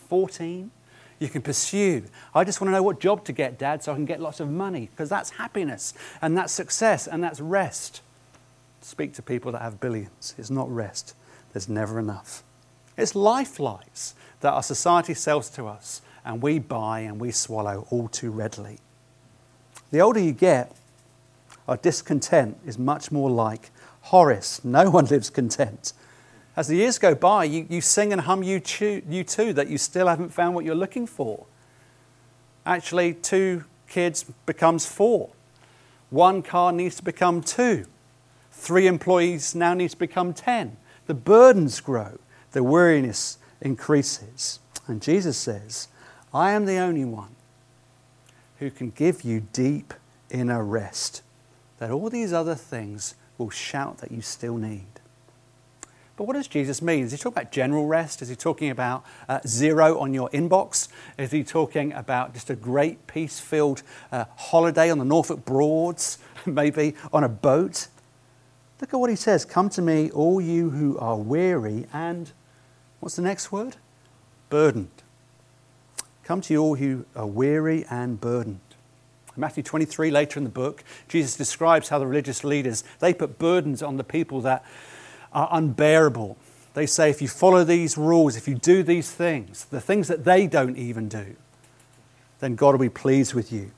14. 0.09 0.71
You 1.19 1.29
can 1.29 1.41
pursue. 1.41 2.03
I 2.35 2.43
just 2.43 2.59
want 2.59 2.69
to 2.69 2.73
know 2.73 2.83
what 2.83 2.99
job 2.99 3.23
to 3.25 3.31
get, 3.31 3.57
Dad, 3.57 3.81
so 3.81 3.93
I 3.93 3.95
can 3.95 4.03
get 4.05 4.19
lots 4.19 4.41
of 4.41 4.49
money, 4.49 4.89
because 4.91 5.07
that's 5.07 5.29
happiness 5.29 5.93
and 6.21 6.37
that's 6.37 6.51
success 6.51 7.07
and 7.07 7.23
that's 7.23 7.39
rest. 7.39 8.01
Speak 8.81 9.13
to 9.13 9.21
people 9.21 9.53
that 9.53 9.61
have 9.61 9.79
billions. 9.79 10.35
It's 10.37 10.49
not 10.49 10.69
rest, 10.69 11.15
there's 11.53 11.69
never 11.69 11.97
enough. 11.97 12.43
It's 12.97 13.15
lifelines 13.15 14.15
that 14.41 14.51
our 14.51 14.63
society 14.63 15.13
sells 15.13 15.49
to 15.51 15.67
us 15.67 16.01
and 16.25 16.41
we 16.41 16.59
buy 16.59 17.01
and 17.01 17.21
we 17.21 17.31
swallow 17.31 17.87
all 17.89 18.09
too 18.09 18.31
readily. 18.31 18.79
The 19.91 19.99
older 19.99 20.19
you 20.19 20.31
get, 20.31 20.75
our 21.67 21.77
discontent 21.77 22.57
is 22.65 22.79
much 22.79 23.11
more 23.11 23.29
like 23.29 23.69
Horace. 24.01 24.63
No 24.63 24.89
one 24.89 25.05
lives 25.05 25.29
content. 25.29 25.93
As 26.55 26.67
the 26.67 26.77
years 26.77 26.97
go 26.97 27.13
by, 27.13 27.45
you, 27.45 27.65
you 27.69 27.81
sing 27.81 28.11
and 28.11 28.21
hum 28.21 28.43
you, 28.43 28.59
too, 28.59 29.01
U2 29.09 29.53
that 29.55 29.69
you 29.69 29.77
still 29.77 30.07
haven't 30.07 30.29
found 30.29 30.55
what 30.55 30.65
you're 30.65 30.75
looking 30.75 31.07
for. 31.07 31.45
Actually, 32.65 33.13
two 33.13 33.65
kids 33.87 34.25
becomes 34.45 34.85
four. 34.85 35.29
One 36.09 36.41
car 36.41 36.71
needs 36.71 36.95
to 36.97 37.03
become 37.03 37.41
two. 37.41 37.85
Three 38.51 38.87
employees 38.87 39.55
now 39.55 39.73
need 39.73 39.91
to 39.91 39.97
become 39.97 40.33
ten. 40.33 40.77
The 41.07 41.13
burdens 41.13 41.79
grow, 41.79 42.19
the 42.51 42.63
weariness 42.63 43.37
increases. 43.61 44.59
And 44.87 45.01
Jesus 45.01 45.37
says, 45.37 45.87
I 46.33 46.51
am 46.51 46.65
the 46.65 46.77
only 46.77 47.05
one 47.05 47.35
who 48.61 48.69
can 48.69 48.91
give 48.91 49.23
you 49.23 49.41
deep 49.53 49.91
inner 50.29 50.63
rest, 50.63 51.23
that 51.79 51.89
all 51.89 52.11
these 52.11 52.31
other 52.31 52.53
things 52.53 53.15
will 53.39 53.49
shout 53.49 53.97
that 53.97 54.11
you 54.11 54.21
still 54.21 54.55
need. 54.55 54.85
But 56.15 56.25
what 56.25 56.33
does 56.33 56.47
Jesus 56.47 56.79
mean? 56.79 57.05
Is 57.05 57.11
he 57.11 57.17
talking 57.17 57.41
about 57.41 57.51
general 57.51 57.87
rest? 57.87 58.21
Is 58.21 58.29
he 58.29 58.35
talking 58.35 58.69
about 58.69 59.03
uh, 59.27 59.39
zero 59.47 59.97
on 59.97 60.13
your 60.13 60.29
inbox? 60.29 60.89
Is 61.17 61.31
he 61.31 61.43
talking 61.43 61.91
about 61.93 62.35
just 62.35 62.51
a 62.51 62.55
great 62.55 63.07
peace 63.07 63.39
filled 63.39 63.81
uh, 64.11 64.25
holiday 64.35 64.91
on 64.91 64.99
the 64.99 65.05
Norfolk 65.05 65.43
Broads, 65.43 66.19
maybe 66.45 66.93
on 67.11 67.23
a 67.23 67.29
boat? 67.29 67.87
Look 68.79 68.93
at 68.93 68.99
what 68.99 69.09
he 69.09 69.15
says 69.15 69.43
Come 69.43 69.69
to 69.71 69.81
me, 69.81 70.11
all 70.11 70.39
you 70.39 70.69
who 70.69 70.99
are 70.99 71.17
weary 71.17 71.87
and, 71.91 72.31
what's 72.99 73.15
the 73.15 73.23
next 73.23 73.51
word? 73.51 73.77
Burdened. 74.51 75.01
Come 76.31 76.39
to 76.39 76.53
you 76.53 76.61
all 76.61 76.75
who 76.75 77.03
are 77.13 77.27
weary 77.27 77.83
and 77.89 78.21
burdened. 78.21 78.61
In 79.35 79.41
Matthew 79.41 79.63
23, 79.63 80.11
later 80.11 80.39
in 80.39 80.45
the 80.45 80.49
book, 80.49 80.81
Jesus 81.09 81.35
describes 81.35 81.89
how 81.89 81.99
the 81.99 82.07
religious 82.07 82.45
leaders, 82.45 82.85
they 82.99 83.13
put 83.13 83.37
burdens 83.37 83.83
on 83.83 83.97
the 83.97 84.05
people 84.05 84.39
that 84.39 84.63
are 85.33 85.49
unbearable. 85.51 86.37
They 86.73 86.85
say 86.85 87.09
if 87.09 87.21
you 87.21 87.27
follow 87.27 87.65
these 87.65 87.97
rules, 87.97 88.37
if 88.37 88.47
you 88.47 88.55
do 88.55 88.81
these 88.81 89.11
things, 89.11 89.65
the 89.65 89.81
things 89.81 90.07
that 90.07 90.23
they 90.23 90.47
don't 90.47 90.77
even 90.77 91.09
do, 91.09 91.35
then 92.39 92.55
God 92.55 92.75
will 92.75 92.79
be 92.79 92.87
pleased 92.87 93.33
with 93.33 93.51
you. 93.51 93.71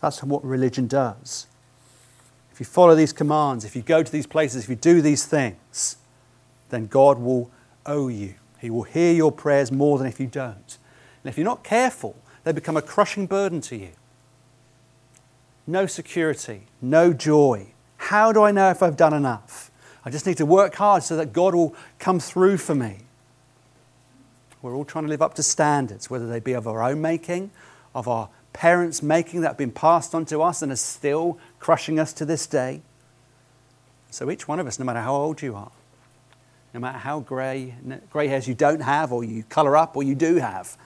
That's 0.00 0.22
what 0.22 0.44
religion 0.44 0.86
does. 0.86 1.48
If 2.52 2.60
you 2.60 2.66
follow 2.66 2.94
these 2.94 3.12
commands, 3.12 3.64
if 3.64 3.74
you 3.74 3.82
go 3.82 4.04
to 4.04 4.12
these 4.12 4.28
places, 4.28 4.62
if 4.62 4.70
you 4.70 4.76
do 4.76 5.02
these 5.02 5.24
things, 5.24 5.96
then 6.68 6.86
God 6.86 7.18
will 7.18 7.50
owe 7.84 8.06
you. 8.06 8.34
He 8.60 8.70
will 8.70 8.84
hear 8.84 9.12
your 9.12 9.32
prayers 9.32 9.72
more 9.72 9.98
than 9.98 10.06
if 10.06 10.20
you 10.20 10.28
don't. 10.28 10.78
And 11.22 11.30
if 11.30 11.36
you're 11.36 11.44
not 11.44 11.64
careful, 11.64 12.16
they 12.44 12.52
become 12.52 12.76
a 12.76 12.82
crushing 12.82 13.26
burden 13.26 13.60
to 13.62 13.76
you. 13.76 13.90
No 15.66 15.86
security, 15.86 16.62
no 16.80 17.12
joy. 17.12 17.68
How 17.96 18.32
do 18.32 18.42
I 18.42 18.50
know 18.50 18.70
if 18.70 18.82
I've 18.82 18.96
done 18.96 19.12
enough? 19.12 19.70
I 20.04 20.10
just 20.10 20.26
need 20.26 20.38
to 20.38 20.46
work 20.46 20.74
hard 20.74 21.02
so 21.02 21.16
that 21.16 21.32
God 21.32 21.54
will 21.54 21.74
come 21.98 22.18
through 22.18 22.56
for 22.56 22.74
me. 22.74 23.00
We're 24.62 24.74
all 24.74 24.84
trying 24.84 25.04
to 25.04 25.10
live 25.10 25.22
up 25.22 25.34
to 25.34 25.42
standards, 25.42 26.10
whether 26.10 26.26
they 26.26 26.40
be 26.40 26.52
of 26.52 26.66
our 26.66 26.82
own 26.82 27.00
making, 27.00 27.50
of 27.94 28.08
our 28.08 28.28
parents' 28.52 29.02
making 29.02 29.42
that 29.42 29.48
have 29.48 29.56
been 29.56 29.70
passed 29.70 30.14
on 30.14 30.24
to 30.26 30.42
us 30.42 30.62
and 30.62 30.72
are 30.72 30.76
still 30.76 31.38
crushing 31.58 31.98
us 31.98 32.12
to 32.14 32.24
this 32.24 32.46
day. 32.46 32.82
So 34.10 34.30
each 34.30 34.48
one 34.48 34.58
of 34.58 34.66
us, 34.66 34.78
no 34.78 34.84
matter 34.84 35.00
how 35.00 35.14
old 35.14 35.40
you 35.40 35.54
are, 35.54 35.70
no 36.74 36.80
matter 36.80 36.98
how 36.98 37.20
grey, 37.20 37.74
grey 38.10 38.28
hairs 38.28 38.48
you 38.48 38.54
don't 38.54 38.80
have, 38.80 39.12
or 39.12 39.24
you 39.24 39.44
colour 39.44 39.76
up, 39.76 39.96
or 39.96 40.02
you 40.02 40.14
do 40.14 40.36
have, 40.36 40.76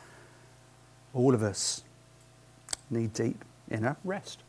all 1.15 1.35
of 1.35 1.43
us 1.43 1.85
need 2.91 3.13
deep 3.13 3.45
inner 3.71 3.97
rest. 4.05 4.41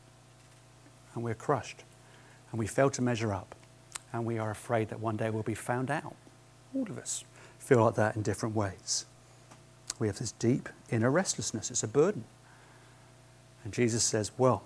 And 1.13 1.24
we're 1.24 1.36
crushed. 1.36 1.84
And 2.51 2.60
we 2.60 2.67
fail 2.67 2.89
to 2.89 3.01
measure 3.01 3.34
up. 3.34 3.55
And 4.12 4.25
we 4.25 4.38
are 4.38 4.51
afraid 4.51 4.89
that 4.89 5.00
one 5.00 5.17
day 5.17 5.29
we'll 5.29 5.43
be 5.43 5.53
found 5.53 5.91
out. 5.91 6.15
All 6.74 6.84
of 6.84 6.98
us 6.98 7.24
feel 7.60 7.84
like 7.84 7.95
that 7.95 8.15
in 8.15 8.22
different 8.22 8.55
ways. 8.55 9.05
We 10.00 10.07
have 10.07 10.19
this 10.19 10.34
deep 10.34 10.67
inner 10.89 11.12
restlessness. 11.12 11.72
It's 11.72 11.84
a 11.84 11.88
burden. 11.88 12.25
And 13.63 13.74
Jesus 13.74 14.03
says, 14.03 14.31
Well, 14.38 14.63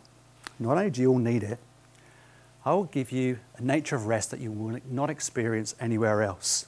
not 0.60 0.77
only 0.77 0.89
do 0.89 1.01
you 1.01 1.12
all 1.12 1.20
need 1.20 1.44
it, 1.44 1.60
I 2.65 2.74
will 2.74 2.86
give 2.86 3.12
you 3.12 3.39
a 3.58 3.62
nature 3.62 3.96
of 3.96 4.08
rest 4.08 4.32
that 4.32 4.39
you 4.39 4.51
will 4.51 4.79
not 4.89 5.10
experience 5.10 5.75
anywhere 5.79 6.22
else. 6.22 6.65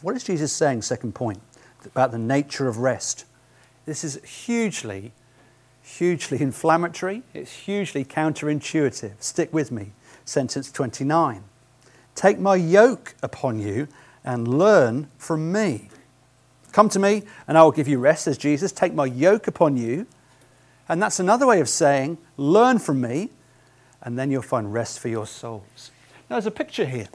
What 0.00 0.14
is 0.14 0.24
Jesus 0.24 0.52
saying, 0.52 0.82
second 0.82 1.14
point, 1.14 1.40
about 1.84 2.12
the 2.12 2.18
nature 2.18 2.68
of 2.68 2.78
rest? 2.78 3.24
This 3.86 4.04
is 4.04 4.22
hugely, 4.24 5.12
hugely 5.82 6.40
inflammatory. 6.42 7.22
It's 7.32 7.52
hugely 7.52 8.04
counterintuitive. 8.04 9.12
Stick 9.20 9.52
with 9.54 9.70
me. 9.70 9.92
Sentence 10.24 10.70
29. 10.72 11.44
Take 12.14 12.38
my 12.38 12.56
yoke 12.56 13.14
upon 13.22 13.60
you 13.60 13.88
and 14.24 14.48
learn 14.48 15.08
from 15.18 15.52
me. 15.52 15.88
Come 16.72 16.88
to 16.90 16.98
me 16.98 17.22
and 17.46 17.56
I 17.56 17.62
will 17.62 17.72
give 17.72 17.88
you 17.88 17.98
rest, 17.98 18.24
says 18.24 18.36
Jesus. 18.36 18.72
Take 18.72 18.92
my 18.92 19.06
yoke 19.06 19.46
upon 19.46 19.76
you. 19.76 20.06
And 20.88 21.00
that's 21.00 21.20
another 21.20 21.46
way 21.46 21.60
of 21.60 21.68
saying, 21.68 22.18
learn 22.36 22.78
from 22.78 23.00
me, 23.00 23.30
and 24.02 24.18
then 24.18 24.30
you'll 24.30 24.42
find 24.42 24.72
rest 24.72 25.00
for 25.00 25.08
your 25.08 25.26
souls. 25.26 25.90
Now, 26.28 26.36
there's 26.36 26.46
a 26.46 26.50
picture 26.50 26.84
here 26.84 27.08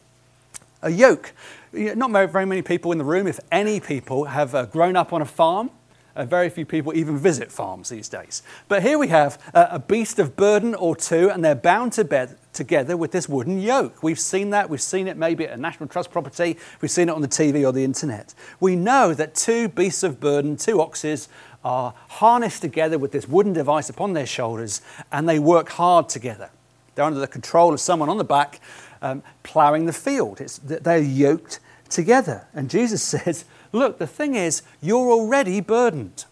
a 0.81 0.89
yoke. 0.89 1.33
Not 1.73 2.11
very 2.31 2.45
many 2.45 2.61
people 2.61 2.91
in 2.91 2.97
the 2.97 3.03
room, 3.03 3.27
if 3.27 3.39
any 3.51 3.79
people, 3.79 4.25
have 4.25 4.55
uh, 4.55 4.65
grown 4.65 4.95
up 4.95 5.13
on 5.13 5.21
a 5.21 5.25
farm. 5.25 5.69
Uh, 6.15 6.25
very 6.25 6.49
few 6.49 6.65
people 6.65 6.95
even 6.95 7.17
visit 7.17 7.51
farms 7.51 7.89
these 7.89 8.09
days. 8.09 8.43
But 8.67 8.83
here 8.83 8.97
we 8.97 9.07
have 9.07 9.41
uh, 9.53 9.67
a 9.71 9.79
beast 9.79 10.19
of 10.19 10.35
burden 10.35 10.75
or 10.75 10.95
two, 10.95 11.29
and 11.29 11.43
they're 11.43 11.55
bound 11.55 11.93
to 11.93 12.03
bed 12.03 12.37
together 12.53 12.97
with 12.97 13.11
this 13.11 13.29
wooden 13.29 13.61
yoke. 13.61 14.03
We've 14.03 14.19
seen 14.19 14.49
that. 14.49 14.69
We've 14.69 14.81
seen 14.81 15.07
it 15.07 15.17
maybe 15.17 15.47
at 15.47 15.57
a 15.57 15.61
National 15.61 15.87
Trust 15.87 16.11
property. 16.11 16.57
We've 16.81 16.91
seen 16.91 17.09
it 17.09 17.15
on 17.15 17.21
the 17.21 17.27
TV 17.27 17.65
or 17.65 17.71
the 17.71 17.83
internet. 17.83 18.33
We 18.59 18.75
know 18.75 19.13
that 19.13 19.35
two 19.35 19.69
beasts 19.69 20.03
of 20.03 20.19
burden, 20.19 20.57
two 20.57 20.81
oxes, 20.81 21.29
are 21.63 21.93
harnessed 22.09 22.61
together 22.61 22.97
with 22.97 23.11
this 23.11 23.27
wooden 23.27 23.53
device 23.53 23.89
upon 23.89 24.13
their 24.13 24.25
shoulders, 24.25 24.81
and 25.11 25.29
they 25.29 25.39
work 25.39 25.69
hard 25.69 26.09
together. 26.09 26.49
They're 26.95 27.05
under 27.05 27.19
the 27.19 27.27
control 27.27 27.73
of 27.73 27.79
someone 27.79 28.09
on 28.09 28.17
the 28.17 28.23
back 28.23 28.59
um, 29.01 29.23
ploughing 29.43 29.85
the 29.85 29.93
field. 29.93 30.41
It's, 30.41 30.57
they're 30.57 30.97
yoked 30.97 31.59
together. 31.89 32.47
And 32.53 32.69
Jesus 32.69 33.01
says, 33.03 33.45
Look, 33.71 33.97
the 33.97 34.07
thing 34.07 34.35
is, 34.35 34.63
you're 34.81 35.11
already 35.11 35.61
burdened. 35.61 36.25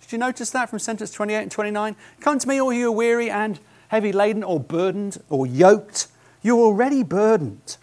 Did 0.00 0.12
you 0.12 0.18
notice 0.18 0.50
that 0.50 0.68
from 0.68 0.78
sentence 0.78 1.10
28 1.12 1.42
and 1.42 1.50
29? 1.50 1.96
Come 2.20 2.38
to 2.38 2.48
me, 2.48 2.60
all 2.60 2.72
you 2.72 2.88
are 2.88 2.92
weary 2.92 3.30
and 3.30 3.60
heavy 3.88 4.12
laden, 4.12 4.42
or 4.42 4.58
burdened, 4.58 5.22
or 5.28 5.46
yoked. 5.46 6.08
You're 6.42 6.58
already 6.58 7.02
burdened. 7.02 7.76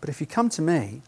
But 0.00 0.10
if 0.10 0.20
you 0.20 0.26
come 0.26 0.48
to 0.50 0.62
me, 0.62 1.02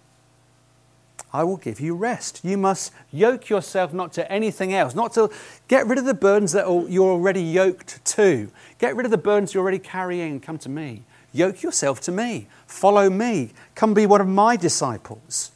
I 1.33 1.45
will 1.45 1.57
give 1.57 1.81
you 1.81 1.95
rest. 1.95 2.41
You 2.45 2.57
must 2.57 2.93
yoke 3.13 3.49
yourself 3.49 3.93
not 3.93 4.13
to 4.15 4.31
anything 4.31 4.75
else, 4.75 4.95
not 4.95 5.13
to 5.15 5.31
get 5.69 5.87
rid 5.87 5.99
of 5.99 6.05
the 6.05 6.15
burdens 6.15 6.53
that 6.53 6.67
you're 6.89 7.13
already 7.13 7.43
yoked 7.43 8.05
to. 8.17 8.51
Get 8.79 8.97
rid 8.97 9.05
of 9.05 9.13
the 9.13 9.19
burdens 9.19 9.55
you're 9.55 9.63
already 9.63 9.79
carrying 9.79 10.33
and 10.33 10.43
come 10.43 10.59
to 10.59 10.69
me. 10.69 11.05
Yoke 11.33 11.63
yourself 11.63 12.01
to 12.03 12.13
me. 12.13 12.49
Follow 12.67 13.09
me. 13.09 13.51
Come 13.77 13.95
be 13.95 14.07
one 14.07 14.21
of 14.21 14.27
my 14.27 14.57
disciples. 14.57 15.53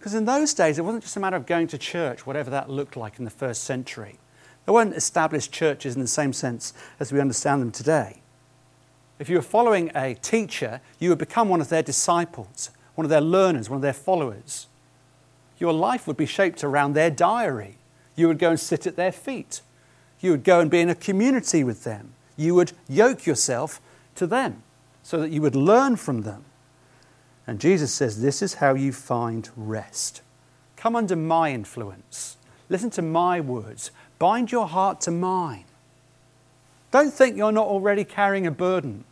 Because 0.00 0.14
in 0.14 0.24
those 0.24 0.54
days, 0.54 0.78
it 0.78 0.82
wasn't 0.82 1.02
just 1.02 1.18
a 1.18 1.20
matter 1.20 1.36
of 1.36 1.44
going 1.44 1.66
to 1.66 1.76
church, 1.76 2.24
whatever 2.24 2.48
that 2.48 2.70
looked 2.70 2.96
like 2.96 3.18
in 3.18 3.26
the 3.26 3.30
first 3.30 3.64
century. 3.64 4.18
There 4.64 4.72
weren't 4.72 4.94
established 4.94 5.52
churches 5.52 5.94
in 5.94 6.00
the 6.00 6.08
same 6.08 6.32
sense 6.32 6.72
as 6.98 7.12
we 7.12 7.20
understand 7.20 7.60
them 7.60 7.70
today. 7.70 8.22
If 9.18 9.28
you 9.28 9.36
were 9.36 9.42
following 9.42 9.90
a 9.94 10.14
teacher, 10.14 10.80
you 10.98 11.10
would 11.10 11.18
become 11.18 11.50
one 11.50 11.60
of 11.60 11.68
their 11.68 11.82
disciples, 11.82 12.70
one 12.94 13.04
of 13.04 13.10
their 13.10 13.20
learners, 13.20 13.68
one 13.68 13.76
of 13.76 13.82
their 13.82 13.92
followers. 13.92 14.68
Your 15.58 15.74
life 15.74 16.06
would 16.06 16.16
be 16.16 16.24
shaped 16.24 16.64
around 16.64 16.94
their 16.94 17.10
diary. 17.10 17.76
You 18.16 18.26
would 18.28 18.38
go 18.38 18.48
and 18.48 18.58
sit 18.58 18.86
at 18.86 18.96
their 18.96 19.12
feet. 19.12 19.60
You 20.20 20.30
would 20.30 20.44
go 20.44 20.60
and 20.60 20.70
be 20.70 20.80
in 20.80 20.88
a 20.88 20.94
community 20.94 21.62
with 21.62 21.84
them. 21.84 22.14
You 22.38 22.54
would 22.54 22.72
yoke 22.88 23.26
yourself 23.26 23.82
to 24.14 24.26
them 24.26 24.62
so 25.02 25.20
that 25.20 25.30
you 25.30 25.42
would 25.42 25.54
learn 25.54 25.96
from 25.96 26.22
them. 26.22 26.46
And 27.50 27.58
Jesus 27.58 27.92
says, 27.92 28.22
This 28.22 28.42
is 28.42 28.54
how 28.54 28.74
you 28.74 28.92
find 28.92 29.50
rest. 29.56 30.22
Come 30.76 30.94
under 30.94 31.16
my 31.16 31.50
influence. 31.52 32.36
Listen 32.68 32.90
to 32.90 33.02
my 33.02 33.40
words. 33.40 33.90
Bind 34.20 34.52
your 34.52 34.68
heart 34.68 35.00
to 35.00 35.10
mine. 35.10 35.64
Don't 36.92 37.12
think 37.12 37.36
you're 37.36 37.50
not 37.50 37.66
already 37.66 38.04
carrying 38.04 38.46
a 38.46 38.52
burden. 38.52 39.02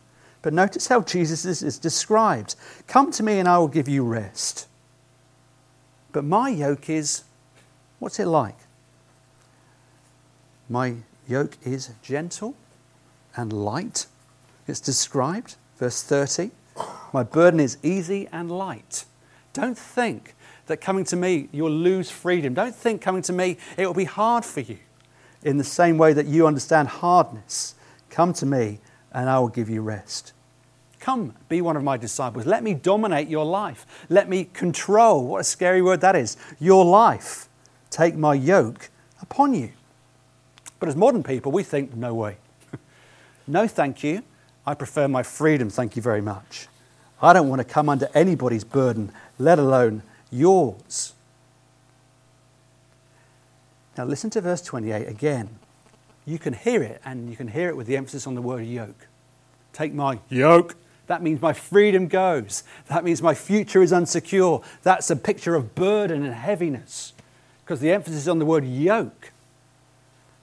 But 0.41 0.53
notice 0.53 0.87
how 0.87 1.01
Jesus 1.01 1.43
is, 1.43 1.77
described 1.79 2.55
Come 2.87 3.11
to 3.11 3.23
me 3.23 3.39
and 3.39 3.47
I 3.49 3.57
will 3.57 3.67
give 3.67 3.89
you 3.89 4.05
rest. 4.05 4.69
But 6.13 6.23
my 6.23 6.47
yoke 6.47 6.89
is, 6.89 7.23
what's 7.99 8.21
it 8.21 8.25
like? 8.27 8.55
My 10.69 10.95
yoke 11.27 11.57
is 11.61 11.89
gentle 12.01 12.55
and 13.35 13.51
light. 13.51 14.05
It's 14.65 14.79
described, 14.79 15.57
verse 15.77 16.01
30. 16.01 16.51
My 17.13 17.23
burden 17.23 17.59
is 17.59 17.77
easy 17.83 18.27
and 18.31 18.51
light. 18.51 19.05
Don't 19.53 19.77
think 19.77 20.35
that 20.67 20.77
coming 20.77 21.03
to 21.05 21.15
me 21.15 21.49
you'll 21.51 21.71
lose 21.71 22.11
freedom. 22.11 22.53
Don't 22.53 22.75
think 22.75 23.01
coming 23.01 23.21
to 23.23 23.33
me 23.33 23.57
it 23.77 23.85
will 23.85 23.93
be 23.93 24.05
hard 24.05 24.45
for 24.45 24.61
you. 24.61 24.77
In 25.43 25.57
the 25.57 25.63
same 25.63 25.97
way 25.97 26.13
that 26.13 26.25
you 26.25 26.45
understand 26.45 26.87
hardness, 26.87 27.75
come 28.09 28.33
to 28.33 28.45
me 28.45 28.79
and 29.11 29.29
I 29.29 29.39
will 29.39 29.47
give 29.47 29.69
you 29.69 29.81
rest. 29.81 30.33
Come, 30.99 31.33
be 31.47 31.61
one 31.61 31.77
of 31.77 31.83
my 31.83 31.97
disciples. 31.97 32.45
Let 32.45 32.61
me 32.61 32.73
dominate 32.73 33.29
your 33.29 33.45
life. 33.45 33.85
Let 34.09 34.27
me 34.27 34.43
control, 34.45 35.25
what 35.25 35.41
a 35.41 35.43
scary 35.45 35.81
word 35.81 36.01
that 36.01 36.15
is, 36.15 36.35
your 36.59 36.83
life. 36.83 37.47
Take 37.89 38.15
my 38.15 38.33
yoke 38.33 38.89
upon 39.21 39.53
you. 39.53 39.71
But 40.79 40.89
as 40.89 40.95
modern 40.95 41.23
people, 41.23 41.51
we 41.51 41.63
think, 41.63 41.95
no 41.95 42.13
way. 42.13 42.37
no, 43.47 43.67
thank 43.67 44.03
you. 44.03 44.23
I 44.65 44.73
prefer 44.73 45.07
my 45.07 45.23
freedom, 45.23 45.69
thank 45.69 45.95
you 45.95 46.01
very 46.01 46.21
much. 46.21 46.67
I 47.21 47.33
don't 47.33 47.49
want 47.49 47.59
to 47.59 47.65
come 47.65 47.89
under 47.89 48.09
anybody's 48.13 48.63
burden, 48.63 49.11
let 49.37 49.59
alone 49.59 50.03
yours. 50.31 51.13
Now, 53.97 54.05
listen 54.05 54.29
to 54.31 54.41
verse 54.41 54.61
28 54.61 55.07
again. 55.07 55.49
You 56.25 56.39
can 56.39 56.53
hear 56.53 56.81
it, 56.81 57.01
and 57.03 57.29
you 57.29 57.35
can 57.35 57.49
hear 57.49 57.69
it 57.69 57.75
with 57.75 57.87
the 57.87 57.97
emphasis 57.97 58.25
on 58.27 58.35
the 58.35 58.41
word 58.41 58.65
yoke. 58.65 59.07
Take 59.73 59.93
my 59.93 60.19
yoke. 60.29 60.75
That 61.07 61.23
means 61.23 61.41
my 61.41 61.53
freedom 61.53 62.07
goes. 62.07 62.63
That 62.87 63.03
means 63.03 63.21
my 63.21 63.33
future 63.33 63.81
is 63.81 63.91
unsecure. 63.91 64.63
That's 64.83 65.09
a 65.09 65.15
picture 65.15 65.55
of 65.55 65.73
burden 65.75 66.23
and 66.23 66.33
heaviness 66.33 67.13
because 67.65 67.79
the 67.79 67.91
emphasis 67.91 68.21
is 68.21 68.27
on 68.27 68.39
the 68.39 68.45
word 68.45 68.63
yoke. 68.63 69.31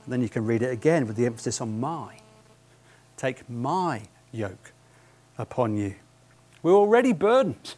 And 0.05 0.13
then 0.13 0.23
you 0.23 0.29
can 0.29 0.45
read 0.45 0.63
it 0.63 0.73
again 0.73 1.07
with 1.07 1.17
the 1.17 1.27
emphasis 1.27 1.61
on 1.61 1.81
my. 1.81 2.19
Take 3.17 3.49
my 3.49 4.03
yoke 4.33 4.73
upon 5.39 5.77
you. 5.77 5.95
We're 6.67 6.75
already 6.75 7.13
burdened. 7.13 7.77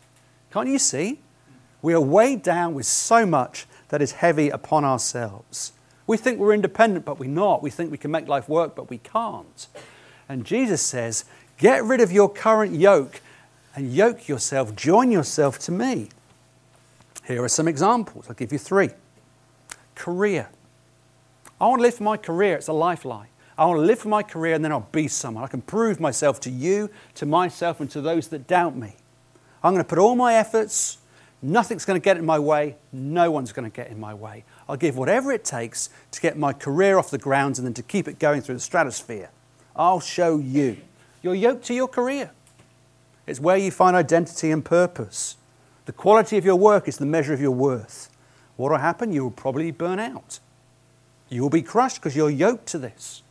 Can't 0.51 0.67
you 0.67 0.79
see? 0.79 1.19
We 1.83 1.93
are 1.93 2.01
weighed 2.01 2.43
down 2.43 2.73
with 2.73 2.87
so 2.87 3.27
much 3.27 3.67
that 3.89 4.01
is 4.01 4.13
heavy 4.13 4.49
upon 4.49 4.83
ourselves. 4.83 5.75
We 6.07 6.17
think 6.17 6.39
we're 6.39 6.55
independent, 6.55 7.05
but 7.05 7.19
we're 7.19 7.29
not. 7.29 7.63
We 7.63 7.69
think 7.69 7.91
we 7.91 7.99
can 7.99 8.11
make 8.11 8.29
life 8.29 8.49
work, 8.49 8.75
but 8.75 8.89
we 8.89 8.97
can't. 8.97 9.67
And 10.27 10.43
Jesus 10.43 10.81
says, 10.81 11.27
Get 11.59 11.85
rid 11.85 12.01
of 12.01 12.11
your 12.11 12.33
current 12.33 12.77
yoke 12.77 13.21
and 13.77 13.93
yoke 13.93 14.27
yourself, 14.27 14.75
join 14.75 15.11
yourself 15.11 15.59
to 15.59 15.71
me. 15.71 16.09
Here 17.27 17.45
are 17.45 17.49
some 17.49 17.69
examples. 17.69 18.25
I'll 18.31 18.37
give 18.37 18.53
you 18.53 18.59
three. 18.59 18.89
Career. 19.97 20.49
I 21.61 21.67
want 21.67 21.81
to 21.81 21.83
live 21.83 21.97
for 21.97 22.05
my 22.05 22.17
career, 22.17 22.57
it's 22.57 22.69
a 22.69 22.73
lifeline. 22.73 23.29
I 23.59 23.67
want 23.67 23.79
to 23.79 23.83
live 23.83 23.99
for 23.99 24.09
my 24.09 24.23
career 24.23 24.55
and 24.55 24.65
then 24.65 24.71
I'll 24.71 24.89
be 24.93 25.09
someone. 25.09 25.43
I 25.43 25.49
can 25.49 25.63
prove 25.63 25.99
myself 25.99 26.39
to 26.41 26.51
you, 26.51 26.91
to 27.17 27.27
myself, 27.27 27.81
and 27.81 27.91
to 27.91 28.01
those 28.01 28.29
that 28.29 28.47
doubt 28.47 28.77
me. 28.77 28.95
I'm 29.65 29.73
going 29.73 29.85
to 29.85 29.89
put 29.89 29.99
all 29.99 30.15
my 30.15 30.35
efforts. 30.35 30.99
Nothing's 31.43 31.85
going 31.85 32.01
to 32.01 32.05
get 32.05 32.17
in 32.17 32.25
my 32.25 32.39
way. 32.39 32.77
No 32.93 33.33
one's 33.33 33.53
going 33.53 33.69
to 33.69 33.75
get 33.75 33.91
in 33.91 33.99
my 33.99 34.15
way. 34.15 34.45
I'll 34.69 34.77
give 34.77 34.97
whatever 34.97 35.33
it 35.33 35.45
takes 35.45 35.91
to 36.13 36.21
get 36.21 36.39
my 36.39 36.53
career 36.53 36.99
off 36.99 37.11
the 37.11 37.19
ground 37.19 37.59
and 37.59 37.67
then 37.67 37.75
to 37.75 37.83
keep 37.83 38.07
it 38.07 38.21
going 38.21 38.43
through 38.43 38.55
the 38.55 38.61
stratosphere. 38.61 39.31
I'll 39.75 40.01
show 40.01 40.39
you. 40.39 40.77
You're 41.23 41.35
yoked 41.35 41.65
to 41.67 41.75
your 41.75 41.89
career. 41.89 42.31
It's 43.27 43.41
where 43.41 43.57
you 43.57 43.73
find 43.73 43.97
identity 43.97 44.53
and 44.53 44.65
purpose. 44.65 45.37
The 45.87 45.93
quality 45.93 46.39
of 46.39 46.45
your 46.45 46.57
work 46.57 46.87
is 46.87 46.99
the 46.99 47.07
measure 47.07 47.35
of 47.35 47.41
your 47.41 47.51
worth. 47.51 48.09
What 48.57 48.71
will 48.71 48.79
happen? 48.79 49.13
You 49.13 49.25
will 49.25 49.31
probably 49.33 49.73
burn 49.73 49.99
out. 49.99 50.39
You 51.29 51.43
will 51.43 51.51
be 51.51 51.63
crushed 51.63 51.97
because 51.97 52.15
you're 52.15 52.31
yoked 52.31 52.67
to 52.67 52.79
this. 52.79 53.23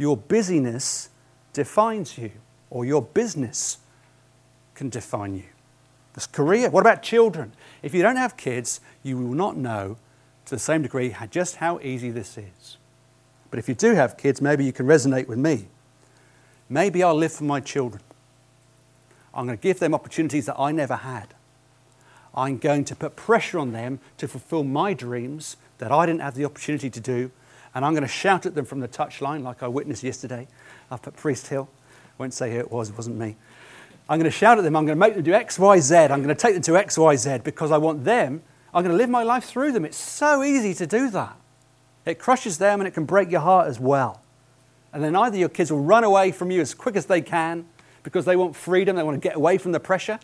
Your 0.00 0.16
busyness 0.16 1.10
defines 1.52 2.16
you, 2.16 2.30
or 2.70 2.86
your 2.86 3.02
business 3.02 3.76
can 4.74 4.88
define 4.88 5.34
you. 5.34 5.44
This 6.14 6.26
career. 6.26 6.70
What 6.70 6.80
about 6.80 7.02
children? 7.02 7.52
If 7.82 7.92
you 7.92 8.00
don't 8.00 8.16
have 8.16 8.38
kids, 8.38 8.80
you 9.02 9.18
will 9.18 9.34
not 9.34 9.58
know 9.58 9.98
to 10.46 10.54
the 10.54 10.58
same 10.58 10.80
degree 10.80 11.14
just 11.30 11.56
how 11.56 11.80
easy 11.80 12.10
this 12.10 12.38
is. 12.38 12.78
But 13.50 13.58
if 13.58 13.68
you 13.68 13.74
do 13.74 13.94
have 13.94 14.16
kids, 14.16 14.40
maybe 14.40 14.64
you 14.64 14.72
can 14.72 14.86
resonate 14.86 15.28
with 15.28 15.36
me. 15.36 15.66
Maybe 16.70 17.02
I'll 17.02 17.14
live 17.14 17.34
for 17.34 17.44
my 17.44 17.60
children. 17.60 18.02
I'm 19.34 19.44
going 19.44 19.58
to 19.58 19.62
give 19.62 19.80
them 19.80 19.92
opportunities 19.92 20.46
that 20.46 20.58
I 20.58 20.72
never 20.72 20.96
had. 20.96 21.34
I'm 22.34 22.56
going 22.56 22.86
to 22.86 22.96
put 22.96 23.16
pressure 23.16 23.58
on 23.58 23.72
them 23.72 24.00
to 24.16 24.26
fulfill 24.26 24.64
my 24.64 24.94
dreams 24.94 25.58
that 25.76 25.92
I 25.92 26.06
didn't 26.06 26.22
have 26.22 26.36
the 26.36 26.46
opportunity 26.46 26.88
to 26.88 27.00
do 27.00 27.32
and 27.74 27.84
I'm 27.84 27.92
going 27.92 28.02
to 28.02 28.08
shout 28.08 28.46
at 28.46 28.54
them 28.54 28.64
from 28.64 28.80
the 28.80 28.88
touchline 28.88 29.42
like 29.42 29.62
I 29.62 29.68
witnessed 29.68 30.02
yesterday 30.02 30.48
up 30.90 31.06
at 31.06 31.16
Priest 31.16 31.46
Hill. 31.48 31.68
I 32.06 32.22
won't 32.22 32.34
say 32.34 32.52
who 32.52 32.58
it 32.58 32.70
was, 32.70 32.90
it 32.90 32.96
wasn't 32.96 33.16
me. 33.16 33.36
I'm 34.08 34.18
going 34.18 34.30
to 34.30 34.36
shout 34.36 34.58
at 34.58 34.64
them, 34.64 34.74
I'm 34.74 34.86
going 34.86 34.96
to 34.96 35.00
make 35.00 35.14
them 35.14 35.22
do 35.22 35.32
X, 35.32 35.58
Y, 35.58 35.78
Z. 35.78 35.94
I'm 35.94 36.22
going 36.22 36.28
to 36.28 36.34
take 36.34 36.54
them 36.54 36.62
to 36.62 36.76
X, 36.76 36.98
Y, 36.98 37.16
Z 37.16 37.38
because 37.44 37.70
I 37.70 37.78
want 37.78 38.04
them, 38.04 38.42
I'm 38.74 38.82
going 38.82 38.92
to 38.92 38.98
live 38.98 39.10
my 39.10 39.22
life 39.22 39.44
through 39.44 39.72
them. 39.72 39.84
It's 39.84 39.96
so 39.96 40.42
easy 40.42 40.74
to 40.74 40.86
do 40.86 41.10
that. 41.10 41.36
It 42.04 42.18
crushes 42.18 42.58
them 42.58 42.80
and 42.80 42.88
it 42.88 42.92
can 42.92 43.04
break 43.04 43.30
your 43.30 43.40
heart 43.40 43.68
as 43.68 43.78
well. 43.78 44.20
And 44.92 45.04
then 45.04 45.14
either 45.14 45.36
your 45.36 45.48
kids 45.48 45.70
will 45.70 45.82
run 45.82 46.02
away 46.02 46.32
from 46.32 46.50
you 46.50 46.60
as 46.60 46.74
quick 46.74 46.96
as 46.96 47.06
they 47.06 47.20
can 47.20 47.66
because 48.02 48.24
they 48.24 48.36
want 48.36 48.56
freedom, 48.56 48.96
they 48.96 49.02
want 49.02 49.20
to 49.20 49.28
get 49.28 49.36
away 49.36 49.58
from 49.58 49.72
the 49.72 49.80
pressure, 49.80 50.18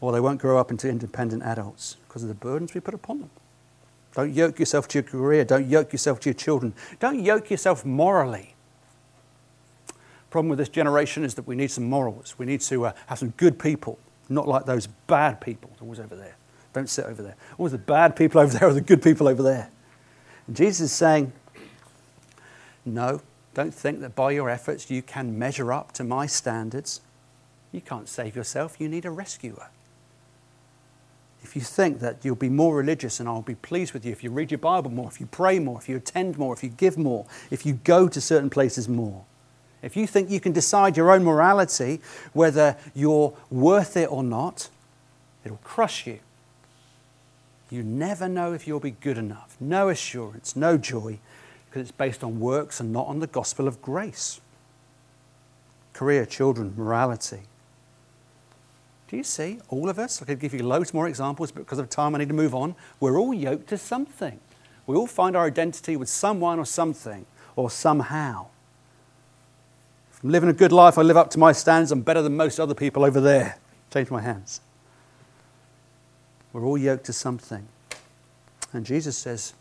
or 0.00 0.12
they 0.12 0.20
won't 0.20 0.40
grow 0.40 0.58
up 0.58 0.70
into 0.70 0.88
independent 0.88 1.42
adults 1.42 1.96
because 2.08 2.22
of 2.22 2.28
the 2.28 2.34
burdens 2.34 2.72
we 2.74 2.80
put 2.80 2.94
upon 2.94 3.20
them. 3.20 3.30
Don't 4.14 4.32
yoke 4.32 4.58
yourself 4.58 4.88
to 4.88 4.98
your 4.98 5.02
career. 5.04 5.44
Don't 5.44 5.68
yoke 5.68 5.92
yourself 5.92 6.20
to 6.20 6.30
your 6.30 6.34
children. 6.34 6.74
Don't 6.98 7.20
yoke 7.20 7.50
yourself 7.50 7.84
morally. 7.84 8.54
Problem 10.30 10.48
with 10.48 10.58
this 10.58 10.68
generation 10.68 11.24
is 11.24 11.34
that 11.34 11.46
we 11.46 11.56
need 11.56 11.70
some 11.70 11.84
morals. 11.84 12.34
We 12.38 12.46
need 12.46 12.60
to 12.62 12.86
uh, 12.86 12.92
have 13.06 13.18
some 13.18 13.30
good 13.36 13.58
people, 13.58 13.98
not 14.28 14.46
like 14.46 14.64
those 14.64 14.86
bad 14.86 15.40
people. 15.40 15.70
Always 15.80 16.00
over 16.00 16.14
there. 16.14 16.36
Don't 16.72 16.88
sit 16.88 17.04
over 17.04 17.22
there. 17.22 17.36
Always 17.58 17.72
the 17.72 17.78
bad 17.78 18.14
people 18.14 18.40
over 18.40 18.56
there 18.56 18.68
are 18.68 18.74
the 18.74 18.80
good 18.80 19.02
people 19.02 19.26
over 19.26 19.42
there. 19.42 19.70
And 20.46 20.54
Jesus 20.56 20.90
is 20.90 20.92
saying, 20.92 21.32
no, 22.84 23.20
don't 23.54 23.74
think 23.74 24.00
that 24.00 24.14
by 24.14 24.30
your 24.30 24.48
efforts 24.48 24.90
you 24.90 25.02
can 25.02 25.38
measure 25.38 25.72
up 25.72 25.92
to 25.92 26.04
my 26.04 26.26
standards. 26.26 27.00
You 27.72 27.80
can't 27.80 28.08
save 28.08 28.36
yourself. 28.36 28.80
You 28.80 28.88
need 28.88 29.04
a 29.04 29.10
rescuer 29.10 29.70
if 31.42 31.56
you 31.56 31.62
think 31.62 32.00
that 32.00 32.18
you'll 32.22 32.34
be 32.36 32.48
more 32.48 32.76
religious 32.76 33.18
and 33.18 33.28
I'll 33.28 33.42
be 33.42 33.54
pleased 33.54 33.92
with 33.92 34.04
you 34.04 34.12
if 34.12 34.22
you 34.22 34.30
read 34.30 34.50
your 34.50 34.58
Bible 34.58 34.90
more, 34.90 35.08
if 35.08 35.20
you 35.20 35.26
pray 35.26 35.58
more, 35.58 35.78
if 35.78 35.88
you 35.88 35.96
attend 35.96 36.38
more, 36.38 36.52
if 36.52 36.62
you 36.62 36.68
give 36.68 36.98
more, 36.98 37.26
if 37.50 37.64
you 37.64 37.74
go 37.84 38.08
to 38.08 38.20
certain 38.20 38.50
places 38.50 38.88
more, 38.88 39.24
if 39.82 39.96
you 39.96 40.06
think 40.06 40.30
you 40.30 40.40
can 40.40 40.52
decide 40.52 40.96
your 40.96 41.10
own 41.10 41.24
morality, 41.24 42.00
whether 42.32 42.76
you're 42.94 43.34
worth 43.50 43.96
it 43.96 44.10
or 44.12 44.22
not, 44.22 44.68
it'll 45.44 45.56
crush 45.58 46.06
you. 46.06 46.18
You 47.70 47.82
never 47.82 48.28
know 48.28 48.52
if 48.52 48.66
you'll 48.66 48.80
be 48.80 48.90
good 48.90 49.16
enough. 49.16 49.56
No 49.58 49.88
assurance, 49.88 50.56
no 50.56 50.76
joy, 50.76 51.18
because 51.66 51.82
it's 51.82 51.92
based 51.92 52.22
on 52.22 52.40
works 52.40 52.80
and 52.80 52.92
not 52.92 53.06
on 53.06 53.20
the 53.20 53.26
gospel 53.26 53.66
of 53.66 53.80
grace. 53.80 54.40
Career, 55.92 56.26
children, 56.26 56.74
morality. 56.76 57.42
Do 59.10 59.16
you 59.16 59.24
see? 59.24 59.58
All 59.68 59.88
of 59.88 59.98
us, 59.98 60.22
I 60.22 60.24
could 60.24 60.38
give 60.38 60.54
you 60.54 60.62
loads 60.62 60.94
more 60.94 61.08
examples, 61.08 61.50
but 61.50 61.64
because 61.64 61.80
of 61.80 61.90
time 61.90 62.14
I 62.14 62.18
need 62.18 62.28
to 62.28 62.34
move 62.34 62.54
on. 62.54 62.76
We're 63.00 63.18
all 63.18 63.34
yoked 63.34 63.68
to 63.70 63.76
something. 63.76 64.38
We 64.86 64.94
all 64.94 65.08
find 65.08 65.36
our 65.36 65.46
identity 65.46 65.96
with 65.96 66.08
someone 66.08 66.60
or 66.60 66.64
something 66.64 67.26
or 67.56 67.72
somehow. 67.72 68.46
If 70.12 70.22
I'm 70.22 70.30
living 70.30 70.48
a 70.48 70.52
good 70.52 70.70
life, 70.70 70.96
I 70.96 71.02
live 71.02 71.16
up 71.16 71.28
to 71.30 71.40
my 71.40 71.50
standards, 71.50 71.90
I'm 71.90 72.02
better 72.02 72.22
than 72.22 72.36
most 72.36 72.60
other 72.60 72.72
people 72.74 73.04
over 73.04 73.20
there. 73.20 73.58
Change 73.92 74.12
my 74.12 74.20
hands. 74.20 74.60
We're 76.52 76.64
all 76.64 76.78
yoked 76.78 77.06
to 77.06 77.12
something. 77.12 77.66
And 78.72 78.86
Jesus 78.86 79.18
says, 79.18 79.54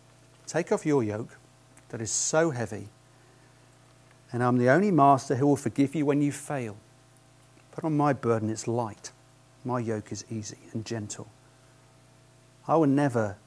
Take 0.45 0.71
off 0.71 0.85
your 0.85 1.01
yoke 1.01 1.39
that 1.89 2.01
is 2.01 2.11
so 2.11 2.51
heavy, 2.51 2.89
and 4.31 4.43
I'm 4.43 4.59
the 4.59 4.69
only 4.69 4.91
master 4.91 5.37
who 5.37 5.47
will 5.47 5.55
forgive 5.55 5.95
you 5.95 6.05
when 6.05 6.21
you 6.21 6.31
fail. 6.31 6.77
Put 7.71 7.83
on 7.83 7.97
my 7.97 8.13
burden, 8.13 8.51
it's 8.51 8.67
light. 8.67 9.11
My 9.65 9.79
yoke 9.79 10.11
is 10.11 10.25
easy 10.29 10.57
and 10.73 10.85
gentle. 10.85 11.27
I 12.67 12.75
will 12.75 12.87
never 12.87 13.37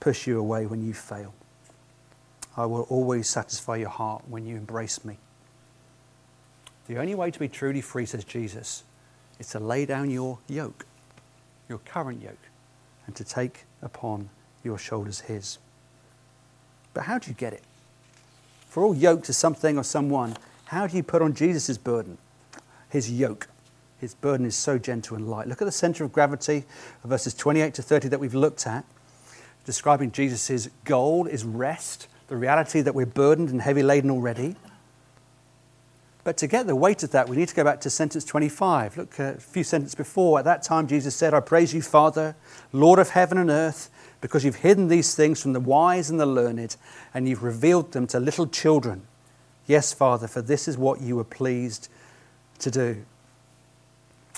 push 0.00 0.26
you 0.26 0.38
away 0.38 0.66
when 0.66 0.84
you 0.84 0.94
fail. 0.94 1.34
I 2.56 2.66
will 2.66 2.82
always 2.88 3.28
satisfy 3.28 3.76
your 3.76 3.90
heart 3.90 4.22
when 4.28 4.46
you 4.46 4.56
embrace 4.56 5.04
me. 5.04 5.18
The 6.88 6.98
only 6.98 7.14
way 7.14 7.30
to 7.30 7.38
be 7.38 7.48
truly 7.48 7.80
free, 7.80 8.06
says 8.06 8.24
Jesus, 8.24 8.82
is 9.38 9.48
to 9.50 9.60
lay 9.60 9.86
down 9.86 10.10
your 10.10 10.38
yoke, 10.48 10.86
your 11.68 11.78
current 11.78 12.20
yoke, 12.20 12.48
and 13.06 13.14
to 13.14 13.24
take 13.24 13.64
upon 13.80 14.28
your 14.64 14.78
shoulders 14.78 15.20
his. 15.20 15.58
But 16.92 17.04
how 17.04 17.18
do 17.18 17.30
you 17.30 17.34
get 17.34 17.52
it? 17.52 17.62
For 18.68 18.82
all 18.82 18.94
yoke 18.94 19.22
to 19.24 19.32
something 19.32 19.78
or 19.78 19.84
someone, 19.84 20.36
how 20.66 20.86
do 20.86 20.96
you 20.96 21.02
put 21.02 21.22
on 21.22 21.34
Jesus' 21.34 21.78
burden, 21.78 22.18
his 22.88 23.10
yoke? 23.10 23.48
His 24.00 24.14
burden 24.14 24.46
is 24.46 24.56
so 24.56 24.78
gentle 24.78 25.16
and 25.16 25.28
light. 25.28 25.46
Look 25.46 25.60
at 25.60 25.66
the 25.66 25.72
center 25.72 26.04
of 26.04 26.12
gravity, 26.12 26.64
verses 27.04 27.34
28 27.34 27.74
to 27.74 27.82
30 27.82 28.08
that 28.08 28.18
we've 28.18 28.34
looked 28.34 28.66
at, 28.66 28.84
describing 29.66 30.10
Jesus' 30.10 30.68
goal 30.84 31.26
is 31.26 31.44
rest, 31.44 32.08
the 32.28 32.36
reality 32.36 32.80
that 32.80 32.94
we're 32.94 33.04
burdened 33.04 33.50
and 33.50 33.60
heavy 33.60 33.82
laden 33.82 34.10
already. 34.10 34.56
But 36.24 36.36
to 36.38 36.46
get 36.46 36.66
the 36.66 36.76
weight 36.76 37.02
of 37.02 37.12
that, 37.12 37.28
we 37.28 37.36
need 37.36 37.48
to 37.48 37.54
go 37.54 37.64
back 37.64 37.80
to 37.82 37.90
sentence 37.90 38.24
25. 38.24 38.96
Look 38.96 39.18
a 39.18 39.34
few 39.34 39.64
sentences 39.64 39.94
before. 39.94 40.38
At 40.38 40.44
that 40.44 40.62
time, 40.62 40.86
Jesus 40.86 41.14
said, 41.14 41.34
I 41.34 41.40
praise 41.40 41.74
you, 41.74 41.82
Father, 41.82 42.36
Lord 42.72 42.98
of 42.98 43.10
heaven 43.10 43.36
and 43.36 43.50
earth, 43.50 43.90
because 44.20 44.44
you've 44.44 44.56
hidden 44.56 44.88
these 44.88 45.14
things 45.14 45.42
from 45.42 45.54
the 45.54 45.60
wise 45.60 46.10
and 46.10 46.20
the 46.20 46.26
learned, 46.26 46.76
and 47.14 47.28
you've 47.28 47.42
revealed 47.42 47.92
them 47.92 48.06
to 48.08 48.20
little 48.20 48.46
children. 48.46 49.02
Yes, 49.66 49.92
Father, 49.92 50.26
for 50.26 50.42
this 50.42 50.68
is 50.68 50.76
what 50.76 51.00
you 51.00 51.16
were 51.16 51.24
pleased 51.24 51.88
to 52.58 52.70
do. 52.70 53.04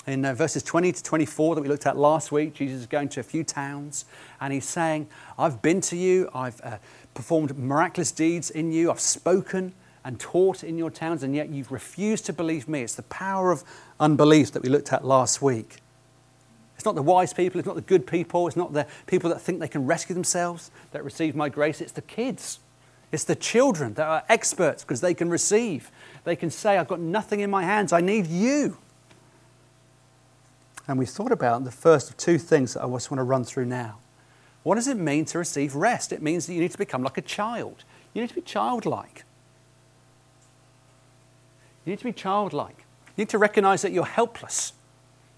In 0.05 0.25
uh, 0.25 0.33
verses 0.33 0.63
20 0.63 0.91
to 0.91 1.03
24 1.03 1.55
that 1.55 1.61
we 1.61 1.69
looked 1.69 1.85
at 1.85 1.97
last 1.97 2.31
week, 2.31 2.53
Jesus 2.53 2.81
is 2.81 2.87
going 2.87 3.07
to 3.09 3.21
a 3.21 3.23
few 3.23 3.43
towns 3.43 4.03
and 4.41 4.51
he's 4.51 4.67
saying, 4.67 5.07
I've 5.39 5.61
been 5.61 5.79
to 5.81 5.95
you, 5.95 6.29
I've 6.33 6.59
uh, 6.61 6.77
performed 7.13 7.57
miraculous 7.57 8.11
deeds 8.11 8.49
in 8.49 8.73
you, 8.73 8.91
I've 8.91 8.99
spoken 8.99 9.73
and 10.03 10.19
taught 10.19 10.65
in 10.65 10.77
your 10.77 10.91
towns, 10.91 11.23
and 11.23 11.33
yet 11.33 11.47
you've 11.47 11.71
refused 11.71 12.25
to 12.25 12.33
believe 12.33 12.67
me. 12.67 12.81
It's 12.81 12.95
the 12.95 13.03
power 13.03 13.51
of 13.51 13.63
unbelief 13.97 14.51
that 14.51 14.61
we 14.61 14.67
looked 14.67 14.91
at 14.91 15.05
last 15.05 15.41
week. 15.41 15.77
It's 16.75 16.83
not 16.83 16.95
the 16.95 17.01
wise 17.01 17.33
people, 17.33 17.59
it's 17.59 17.67
not 17.67 17.75
the 17.75 17.81
good 17.81 18.05
people, 18.05 18.45
it's 18.47 18.57
not 18.57 18.73
the 18.73 18.85
people 19.07 19.29
that 19.29 19.41
think 19.41 19.61
they 19.61 19.69
can 19.69 19.85
rescue 19.85 20.13
themselves 20.13 20.71
that 20.91 21.05
receive 21.05 21.33
my 21.33 21.47
grace, 21.47 21.79
it's 21.79 21.93
the 21.93 22.01
kids. 22.01 22.59
It's 23.13 23.23
the 23.23 23.35
children 23.35 23.93
that 23.93 24.07
are 24.07 24.23
experts 24.27 24.83
because 24.83 24.99
they 24.99 25.13
can 25.13 25.29
receive. 25.29 25.91
They 26.25 26.35
can 26.35 26.49
say, 26.49 26.77
I've 26.77 26.87
got 26.87 26.99
nothing 26.99 27.39
in 27.39 27.49
my 27.49 27.63
hands, 27.63 27.93
I 27.93 28.01
need 28.01 28.27
you. 28.27 28.77
And 30.87 30.99
we 30.99 31.05
thought 31.05 31.31
about 31.31 31.63
the 31.63 31.71
first 31.71 32.09
of 32.09 32.17
two 32.17 32.37
things 32.37 32.73
that 32.73 32.83
I 32.83 32.89
just 32.89 33.09
want 33.09 33.19
to 33.19 33.23
run 33.23 33.43
through 33.43 33.65
now. 33.65 33.99
What 34.63 34.75
does 34.75 34.87
it 34.87 34.97
mean 34.97 35.25
to 35.25 35.37
receive 35.37 35.75
rest? 35.75 36.11
It 36.11 36.21
means 36.21 36.47
that 36.47 36.53
you 36.53 36.61
need 36.61 36.71
to 36.71 36.77
become 36.77 37.03
like 37.03 37.17
a 37.17 37.21
child. 37.21 37.83
You 38.13 38.21
need 38.21 38.29
to 38.29 38.35
be 38.35 38.41
childlike. 38.41 39.23
You 41.85 41.91
need 41.91 41.99
to 41.99 42.05
be 42.05 42.13
childlike. 42.13 42.85
You 43.15 43.23
need 43.23 43.29
to 43.29 43.37
recognize 43.37 43.81
that 43.81 43.91
you're 43.91 44.05
helpless. 44.05 44.73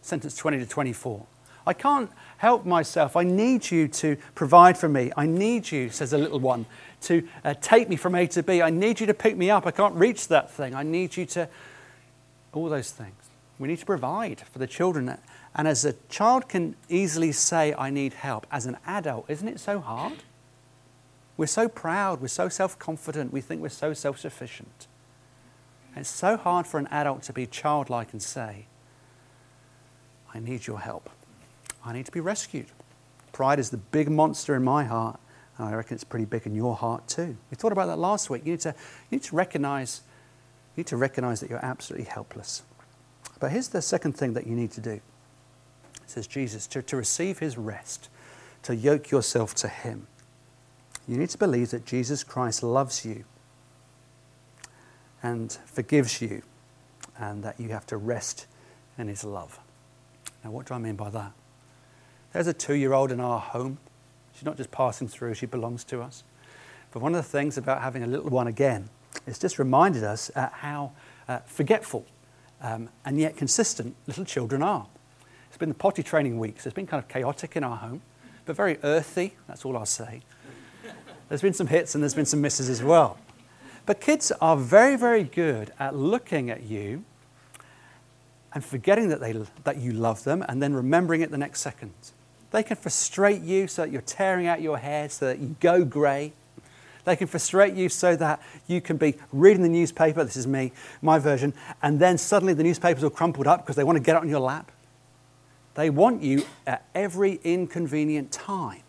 Sentence 0.01 0.35
20 0.35 0.59
to 0.59 0.65
24. 0.65 1.25
I 1.67 1.73
can't 1.73 2.11
help 2.37 2.65
myself. 2.65 3.15
I 3.15 3.23
need 3.23 3.71
you 3.71 3.87
to 3.87 4.17
provide 4.35 4.77
for 4.77 4.87
me. 4.87 5.11
I 5.17 5.25
need 5.25 5.71
you, 5.71 5.89
says 5.89 6.11
the 6.11 6.17
little 6.17 6.39
one, 6.39 6.67
to 7.01 7.27
uh, 7.43 7.55
take 7.59 7.89
me 7.89 7.95
from 7.95 8.13
A 8.13 8.27
to 8.27 8.43
B. 8.43 8.61
I 8.61 8.69
need 8.69 8.99
you 8.99 9.07
to 9.07 9.13
pick 9.13 9.35
me 9.35 9.49
up. 9.49 9.65
I 9.65 9.71
can't 9.71 9.95
reach 9.95 10.27
that 10.27 10.51
thing. 10.51 10.75
I 10.75 10.83
need 10.83 11.17
you 11.17 11.25
to 11.27 11.49
all 12.53 12.69
those 12.69 12.91
things. 12.91 13.15
We 13.57 13.67
need 13.67 13.79
to 13.79 13.85
provide 13.85 14.41
for 14.51 14.59
the 14.59 14.67
children. 14.67 15.17
And 15.55 15.67
as 15.67 15.85
a 15.85 15.93
child 16.09 16.49
can 16.49 16.75
easily 16.89 17.31
say, 17.31 17.73
I 17.77 17.89
need 17.89 18.13
help, 18.13 18.45
as 18.51 18.65
an 18.65 18.77
adult, 18.85 19.25
isn't 19.29 19.47
it 19.47 19.59
so 19.59 19.79
hard? 19.79 20.13
We're 21.37 21.47
so 21.47 21.69
proud, 21.69 22.21
we're 22.21 22.27
so 22.27 22.49
self 22.49 22.77
confident, 22.77 23.31
we 23.31 23.41
think 23.41 23.61
we're 23.61 23.69
so 23.69 23.93
self 23.93 24.19
sufficient. 24.19 24.87
It's 25.95 26.09
so 26.09 26.35
hard 26.35 26.67
for 26.67 26.77
an 26.77 26.87
adult 26.87 27.23
to 27.23 27.33
be 27.33 27.47
childlike 27.47 28.11
and 28.11 28.21
say, 28.21 28.65
I 30.33 30.39
need 30.39 30.67
your 30.67 30.79
help. 30.79 31.09
I 31.85 31.93
need 31.93 32.05
to 32.05 32.11
be 32.11 32.19
rescued. 32.19 32.67
Pride 33.31 33.59
is 33.59 33.69
the 33.69 33.77
big 33.77 34.09
monster 34.09 34.55
in 34.55 34.63
my 34.63 34.83
heart, 34.83 35.19
and 35.57 35.69
I 35.69 35.73
reckon 35.73 35.95
it's 35.95 36.03
pretty 36.03 36.25
big 36.25 36.45
in 36.45 36.53
your 36.53 36.75
heart 36.75 37.07
too. 37.07 37.37
We 37.49 37.55
thought 37.55 37.71
about 37.71 37.85
that 37.85 37.97
last 37.97 38.29
week. 38.29 38.45
You 38.45 38.51
need 38.51 38.61
to, 38.61 38.75
you 39.09 39.17
need 39.17 39.23
to 39.23 39.35
recognize 39.35 40.01
you 40.75 40.81
need 40.81 40.87
to 40.87 40.97
recognize 40.97 41.39
that 41.39 41.49
you're 41.49 41.63
absolutely 41.63 42.05
helpless. 42.05 42.63
But 43.39 43.51
here's 43.51 43.69
the 43.69 43.81
second 43.81 44.13
thing 44.17 44.33
that 44.33 44.45
you 44.45 44.55
need 44.55 44.71
to 44.71 44.81
do. 44.81 44.99
Says 46.07 46.27
Jesus, 46.27 46.67
to, 46.67 46.81
to 46.83 46.97
receive 46.97 47.39
his 47.39 47.57
rest, 47.57 48.09
to 48.63 48.75
yoke 48.75 49.11
yourself 49.11 49.55
to 49.55 49.67
him. 49.67 50.07
You 51.07 51.17
need 51.17 51.29
to 51.29 51.37
believe 51.37 51.71
that 51.71 51.85
Jesus 51.85 52.23
Christ 52.23 52.63
loves 52.63 53.05
you 53.05 53.25
and 55.21 55.51
forgives 55.65 56.21
you, 56.21 56.43
and 57.17 57.43
that 57.43 57.59
you 57.59 57.69
have 57.69 57.85
to 57.87 57.97
rest 57.97 58.45
in 58.97 59.07
his 59.07 59.23
love. 59.23 59.59
Now, 60.43 60.51
what 60.51 60.67
do 60.67 60.75
I 60.75 60.77
mean 60.77 60.95
by 60.95 61.09
that? 61.09 61.31
There's 62.33 62.47
a 62.47 62.53
two 62.53 62.75
year 62.75 62.93
old 62.93 63.11
in 63.11 63.19
our 63.19 63.39
home. 63.39 63.79
She's 64.33 64.45
not 64.45 64.57
just 64.57 64.71
passing 64.71 65.07
through, 65.07 65.33
she 65.33 65.45
belongs 65.45 65.83
to 65.85 66.01
us. 66.01 66.23
But 66.91 67.01
one 67.01 67.15
of 67.15 67.23
the 67.23 67.29
things 67.29 67.57
about 67.57 67.81
having 67.81 68.03
a 68.03 68.07
little 68.07 68.29
one 68.29 68.47
again 68.47 68.89
it's 69.27 69.39
just 69.39 69.59
reminded 69.59 70.03
us 70.03 70.31
uh, 70.35 70.49
how 70.51 70.91
uh, 71.27 71.39
forgetful 71.45 72.05
um, 72.61 72.89
and 73.05 73.19
yet 73.19 73.37
consistent 73.37 73.95
little 74.07 74.25
children 74.25 74.61
are. 74.61 74.87
It's 75.55 75.59
been 75.61 75.69
the 75.69 75.75
potty 75.75 76.03
training 76.03 76.37
weeks. 76.37 76.65
It's 76.65 76.75
been 76.75 76.85
kind 76.85 77.01
of 77.01 77.07
chaotic 77.07 77.55
in 77.55 77.63
our 77.63 77.77
home, 77.77 78.01
but 78.43 78.57
very 78.57 78.77
earthy. 78.83 79.35
That's 79.47 79.63
all 79.63 79.77
I'll 79.77 79.85
say. 79.85 80.19
There's 81.29 81.41
been 81.41 81.53
some 81.53 81.67
hits 81.67 81.95
and 81.95 82.03
there's 82.03 82.13
been 82.13 82.25
some 82.25 82.41
misses 82.41 82.67
as 82.67 82.83
well. 82.83 83.17
But 83.85 84.01
kids 84.01 84.33
are 84.41 84.57
very, 84.57 84.97
very 84.97 85.23
good 85.23 85.71
at 85.79 85.95
looking 85.95 86.49
at 86.49 86.63
you 86.63 87.05
and 88.53 88.65
forgetting 88.65 89.07
that, 89.07 89.21
they, 89.21 89.31
that 89.63 89.77
you 89.77 89.93
love 89.93 90.25
them 90.25 90.43
and 90.49 90.61
then 90.61 90.73
remembering 90.73 91.21
it 91.21 91.31
the 91.31 91.37
next 91.37 91.61
second. 91.61 91.93
They 92.51 92.61
can 92.61 92.75
frustrate 92.75 93.41
you 93.41 93.67
so 93.67 93.83
that 93.83 93.93
you're 93.93 94.01
tearing 94.01 94.47
out 94.47 94.61
your 94.61 94.77
hair, 94.77 95.07
so 95.07 95.27
that 95.27 95.39
you 95.39 95.55
go 95.61 95.85
grey. 95.85 96.33
They 97.05 97.15
can 97.15 97.27
frustrate 97.27 97.75
you 97.75 97.87
so 97.87 98.17
that 98.17 98.41
you 98.67 98.81
can 98.81 98.97
be 98.97 99.15
reading 99.31 99.63
the 99.63 99.69
newspaper, 99.69 100.21
this 100.25 100.35
is 100.35 100.47
me, 100.47 100.73
my 101.01 101.17
version, 101.17 101.53
and 101.81 101.97
then 101.97 102.17
suddenly 102.17 102.53
the 102.53 102.63
newspaper's 102.63 103.05
all 103.05 103.09
crumpled 103.09 103.47
up 103.47 103.61
because 103.61 103.77
they 103.77 103.85
want 103.85 103.95
to 103.95 104.03
get 104.03 104.17
it 104.17 104.21
on 104.21 104.27
your 104.27 104.41
lap. 104.41 104.73
They 105.75 105.89
want 105.89 106.23
you 106.23 106.45
at 106.65 106.85
every 106.95 107.39
inconvenient 107.43 108.31
time. 108.31 108.81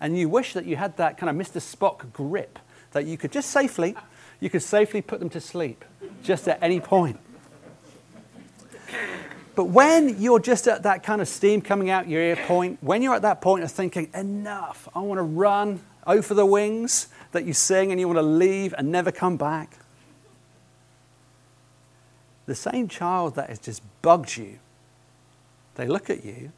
And 0.00 0.18
you 0.18 0.28
wish 0.28 0.52
that 0.54 0.64
you 0.64 0.76
had 0.76 0.96
that 0.96 1.18
kind 1.18 1.30
of 1.30 1.46
Mr. 1.46 1.60
Spock 1.60 2.12
grip 2.12 2.58
that 2.92 3.06
you 3.06 3.16
could 3.16 3.32
just 3.32 3.50
safely, 3.50 3.96
you 4.40 4.50
could 4.50 4.62
safely 4.62 5.02
put 5.02 5.18
them 5.18 5.30
to 5.30 5.40
sleep 5.40 5.84
just 6.22 6.46
at 6.48 6.62
any 6.62 6.80
point. 6.80 7.18
But 9.54 9.64
when 9.64 10.20
you're 10.20 10.40
just 10.40 10.66
at 10.66 10.82
that 10.84 11.02
kind 11.02 11.20
of 11.20 11.28
steam 11.28 11.60
coming 11.60 11.90
out 11.90 12.08
your 12.08 12.22
ear 12.22 12.36
point, 12.36 12.78
when 12.80 13.02
you're 13.02 13.14
at 13.14 13.22
that 13.22 13.40
point 13.40 13.64
of 13.64 13.70
thinking, 13.70 14.08
enough, 14.14 14.88
I 14.94 15.00
want 15.00 15.18
to 15.18 15.22
run, 15.22 15.80
for 16.22 16.34
the 16.34 16.46
wings 16.46 17.08
that 17.30 17.44
you 17.44 17.52
sing 17.52 17.92
and 17.92 18.00
you 18.00 18.08
want 18.08 18.18
to 18.18 18.22
leave 18.22 18.74
and 18.76 18.90
never 18.90 19.12
come 19.12 19.36
back. 19.36 19.78
The 22.46 22.54
same 22.54 22.88
child 22.88 23.36
that 23.36 23.50
has 23.50 23.58
just 23.58 23.82
bugged 24.02 24.36
you, 24.36 24.58
they 25.74 25.86
look 25.86 26.10
at 26.10 26.24
you 26.24 26.52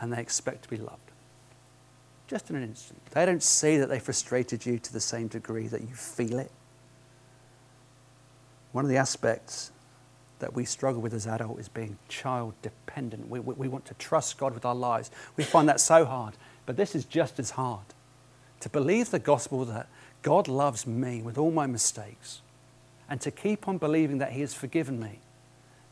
and 0.00 0.12
they 0.12 0.20
expect 0.20 0.62
to 0.64 0.70
be 0.70 0.76
loved. 0.76 1.00
Just 2.26 2.50
in 2.50 2.56
an 2.56 2.62
instant. 2.64 3.04
They 3.12 3.24
don't 3.24 3.42
see 3.42 3.76
that 3.78 3.88
they 3.88 4.00
frustrated 4.00 4.66
you 4.66 4.78
to 4.78 4.92
the 4.92 5.00
same 5.00 5.28
degree 5.28 5.68
that 5.68 5.82
you 5.82 5.94
feel 5.94 6.38
it. 6.38 6.50
One 8.72 8.84
of 8.84 8.88
the 8.88 8.96
aspects 8.96 9.70
that 10.38 10.54
we 10.54 10.64
struggle 10.64 11.00
with 11.00 11.14
as 11.14 11.26
adults 11.26 11.60
is 11.60 11.68
being 11.68 11.96
child 12.08 12.54
dependent. 12.62 13.28
We, 13.30 13.40
we, 13.40 13.54
we 13.54 13.68
want 13.68 13.86
to 13.86 13.94
trust 13.94 14.36
God 14.38 14.52
with 14.54 14.64
our 14.64 14.74
lives. 14.74 15.10
We 15.36 15.44
find 15.44 15.68
that 15.68 15.80
so 15.80 16.04
hard. 16.04 16.34
But 16.66 16.76
this 16.76 16.94
is 16.94 17.04
just 17.04 17.38
as 17.38 17.50
hard 17.52 17.84
to 18.60 18.68
believe 18.68 19.10
the 19.10 19.18
gospel 19.18 19.64
that 19.66 19.86
God 20.22 20.48
loves 20.48 20.86
me 20.86 21.22
with 21.22 21.38
all 21.38 21.52
my 21.52 21.66
mistakes 21.66 22.40
and 23.08 23.20
to 23.20 23.30
keep 23.30 23.68
on 23.68 23.78
believing 23.78 24.18
that 24.18 24.32
He 24.32 24.40
has 24.40 24.52
forgiven 24.52 24.98
me. 24.98 25.20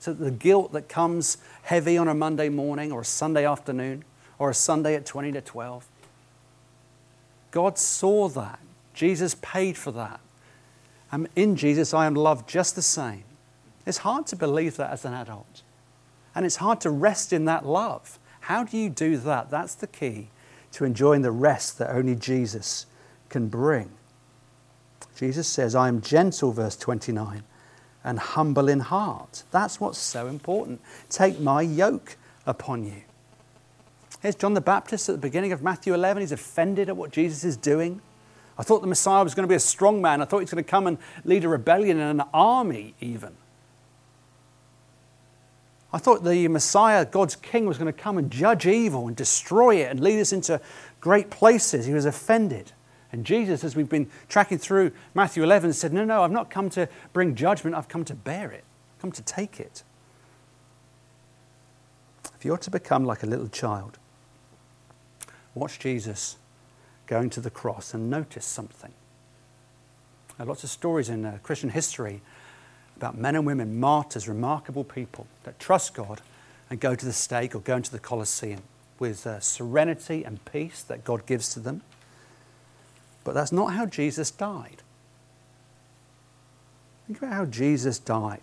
So 0.04 0.12
the 0.12 0.30
guilt 0.30 0.74
that 0.74 0.86
comes 0.86 1.38
heavy 1.62 1.96
on 1.96 2.08
a 2.08 2.14
Monday 2.14 2.50
morning 2.50 2.92
or 2.92 3.00
a 3.00 3.04
Sunday 3.06 3.46
afternoon 3.46 4.04
or 4.38 4.50
a 4.50 4.54
Sunday 4.54 4.96
at 4.96 5.06
20 5.06 5.32
to 5.32 5.40
12, 5.40 5.86
God 7.50 7.78
saw 7.78 8.28
that. 8.28 8.58
Jesus 8.92 9.34
paid 9.40 9.78
for 9.78 9.92
that. 9.92 10.20
And 11.10 11.26
in 11.34 11.56
Jesus, 11.56 11.94
I 11.94 12.04
am 12.04 12.14
loved 12.14 12.46
just 12.46 12.76
the 12.76 12.82
same. 12.82 13.24
It's 13.86 13.96
hard 13.96 14.26
to 14.26 14.36
believe 14.36 14.76
that 14.76 14.90
as 14.90 15.06
an 15.06 15.14
adult. 15.14 15.62
And 16.34 16.44
it's 16.44 16.56
hard 16.56 16.82
to 16.82 16.90
rest 16.90 17.32
in 17.32 17.46
that 17.46 17.64
love. 17.64 18.18
How 18.40 18.62
do 18.62 18.76
you 18.76 18.90
do 18.90 19.16
that? 19.16 19.48
That's 19.48 19.74
the 19.74 19.86
key 19.86 20.28
to 20.72 20.84
enjoying 20.84 21.22
the 21.22 21.32
rest 21.32 21.78
that 21.78 21.88
only 21.88 22.14
Jesus 22.14 22.84
can 23.30 23.48
bring. 23.48 23.90
Jesus 25.16 25.48
says, 25.48 25.74
I 25.74 25.88
am 25.88 26.02
gentle, 26.02 26.52
verse 26.52 26.76
29, 26.76 27.42
and 28.04 28.18
humble 28.18 28.68
in 28.68 28.80
heart. 28.80 29.42
That's 29.50 29.80
what's 29.80 29.98
so 29.98 30.26
important. 30.26 30.80
Take 31.08 31.40
my 31.40 31.62
yoke 31.62 32.16
upon 32.46 32.84
you. 32.84 33.02
Here's 34.20 34.34
John 34.34 34.54
the 34.54 34.60
Baptist 34.60 35.08
at 35.08 35.14
the 35.14 35.20
beginning 35.20 35.52
of 35.52 35.62
Matthew 35.62 35.94
11. 35.94 36.20
He's 36.20 36.32
offended 36.32 36.88
at 36.88 36.96
what 36.96 37.10
Jesus 37.10 37.44
is 37.44 37.56
doing. 37.56 38.00
I 38.58 38.62
thought 38.62 38.80
the 38.80 38.86
Messiah 38.86 39.24
was 39.24 39.34
going 39.34 39.44
to 39.44 39.52
be 39.52 39.56
a 39.56 39.60
strong 39.60 40.00
man. 40.00 40.22
I 40.22 40.26
thought 40.26 40.40
he's 40.40 40.50
going 40.50 40.62
to 40.62 40.70
come 40.70 40.86
and 40.86 40.98
lead 41.24 41.44
a 41.44 41.48
rebellion 41.48 41.98
and 41.98 42.20
an 42.20 42.26
army, 42.32 42.94
even. 43.00 43.34
I 45.92 45.98
thought 45.98 46.24
the 46.24 46.48
Messiah, 46.48 47.04
God's 47.04 47.36
King, 47.36 47.66
was 47.66 47.78
going 47.78 47.92
to 47.92 47.98
come 47.98 48.18
and 48.18 48.30
judge 48.30 48.66
evil 48.66 49.06
and 49.06 49.16
destroy 49.16 49.76
it 49.76 49.90
and 49.90 50.00
lead 50.00 50.20
us 50.20 50.32
into 50.32 50.60
great 51.00 51.30
places. 51.30 51.86
He 51.86 51.92
was 51.92 52.04
offended. 52.04 52.72
And 53.14 53.24
Jesus, 53.24 53.62
as 53.62 53.76
we've 53.76 53.88
been 53.88 54.10
tracking 54.28 54.58
through 54.58 54.90
Matthew 55.14 55.44
11, 55.44 55.74
said, 55.74 55.92
No, 55.92 56.04
no, 56.04 56.24
I've 56.24 56.32
not 56.32 56.50
come 56.50 56.68
to 56.70 56.88
bring 57.12 57.36
judgment, 57.36 57.76
I've 57.76 57.86
come 57.86 58.04
to 58.06 58.14
bear 58.14 58.50
it, 58.50 58.64
I've 58.92 59.00
come 59.00 59.12
to 59.12 59.22
take 59.22 59.60
it. 59.60 59.84
If 62.36 62.44
you're 62.44 62.58
to 62.58 62.72
become 62.72 63.04
like 63.04 63.22
a 63.22 63.26
little 63.26 63.46
child, 63.46 63.98
watch 65.54 65.78
Jesus 65.78 66.38
going 67.06 67.30
to 67.30 67.40
the 67.40 67.50
cross 67.50 67.94
and 67.94 68.10
notice 68.10 68.44
something. 68.44 68.92
There 70.36 70.44
are 70.44 70.48
lots 70.48 70.64
of 70.64 70.70
stories 70.70 71.08
in 71.08 71.24
uh, 71.24 71.38
Christian 71.44 71.70
history 71.70 72.20
about 72.96 73.16
men 73.16 73.36
and 73.36 73.46
women, 73.46 73.78
martyrs, 73.78 74.26
remarkable 74.26 74.82
people 74.82 75.28
that 75.44 75.60
trust 75.60 75.94
God 75.94 76.20
and 76.68 76.80
go 76.80 76.96
to 76.96 77.06
the 77.06 77.12
stake 77.12 77.54
or 77.54 77.60
go 77.60 77.76
into 77.76 77.92
the 77.92 78.00
Colosseum 78.00 78.62
with 78.98 79.24
uh, 79.24 79.38
serenity 79.38 80.24
and 80.24 80.44
peace 80.44 80.82
that 80.82 81.04
God 81.04 81.26
gives 81.26 81.54
to 81.54 81.60
them. 81.60 81.82
But 83.24 83.34
that's 83.34 83.52
not 83.52 83.72
how 83.72 83.86
Jesus 83.86 84.30
died. 84.30 84.82
Think 87.06 87.18
about 87.18 87.32
how 87.32 87.44
Jesus 87.46 87.98
died. 87.98 88.42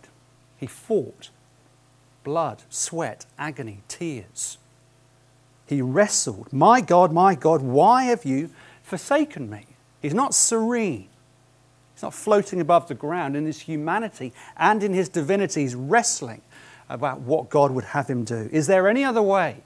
He 0.57 0.67
fought 0.67 1.29
blood, 2.23 2.63
sweat, 2.69 3.25
agony, 3.37 3.81
tears. 3.87 4.57
He 5.65 5.81
wrestled. 5.81 6.51
My 6.51 6.81
God, 6.81 7.11
my 7.11 7.33
God, 7.33 7.61
why 7.61 8.03
have 8.05 8.25
you 8.25 8.49
forsaken 8.83 9.49
me? 9.49 9.65
He's 10.01 10.13
not 10.13 10.35
serene. 10.35 11.07
He's 11.95 12.03
not 12.03 12.13
floating 12.13 12.59
above 12.59 12.87
the 12.87 12.93
ground. 12.95 13.35
In 13.35 13.45
his 13.45 13.61
humanity 13.61 14.33
and 14.57 14.83
in 14.83 14.93
his 14.93 15.09
divinity, 15.09 15.61
he's 15.61 15.75
wrestling 15.75 16.41
about 16.89 17.21
what 17.21 17.49
God 17.49 17.71
would 17.71 17.85
have 17.85 18.07
him 18.07 18.23
do. 18.23 18.49
Is 18.51 18.67
there 18.67 18.87
any 18.87 19.03
other 19.03 19.21
way? 19.21 19.57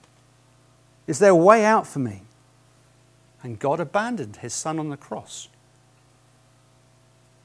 Is 1.06 1.18
there 1.18 1.30
a 1.30 1.36
way 1.36 1.64
out 1.64 1.86
for 1.86 1.98
me? 1.98 2.22
And 3.42 3.58
God 3.58 3.80
abandoned 3.80 4.36
his 4.36 4.54
son 4.54 4.78
on 4.78 4.88
the 4.88 4.96
cross. 4.96 5.48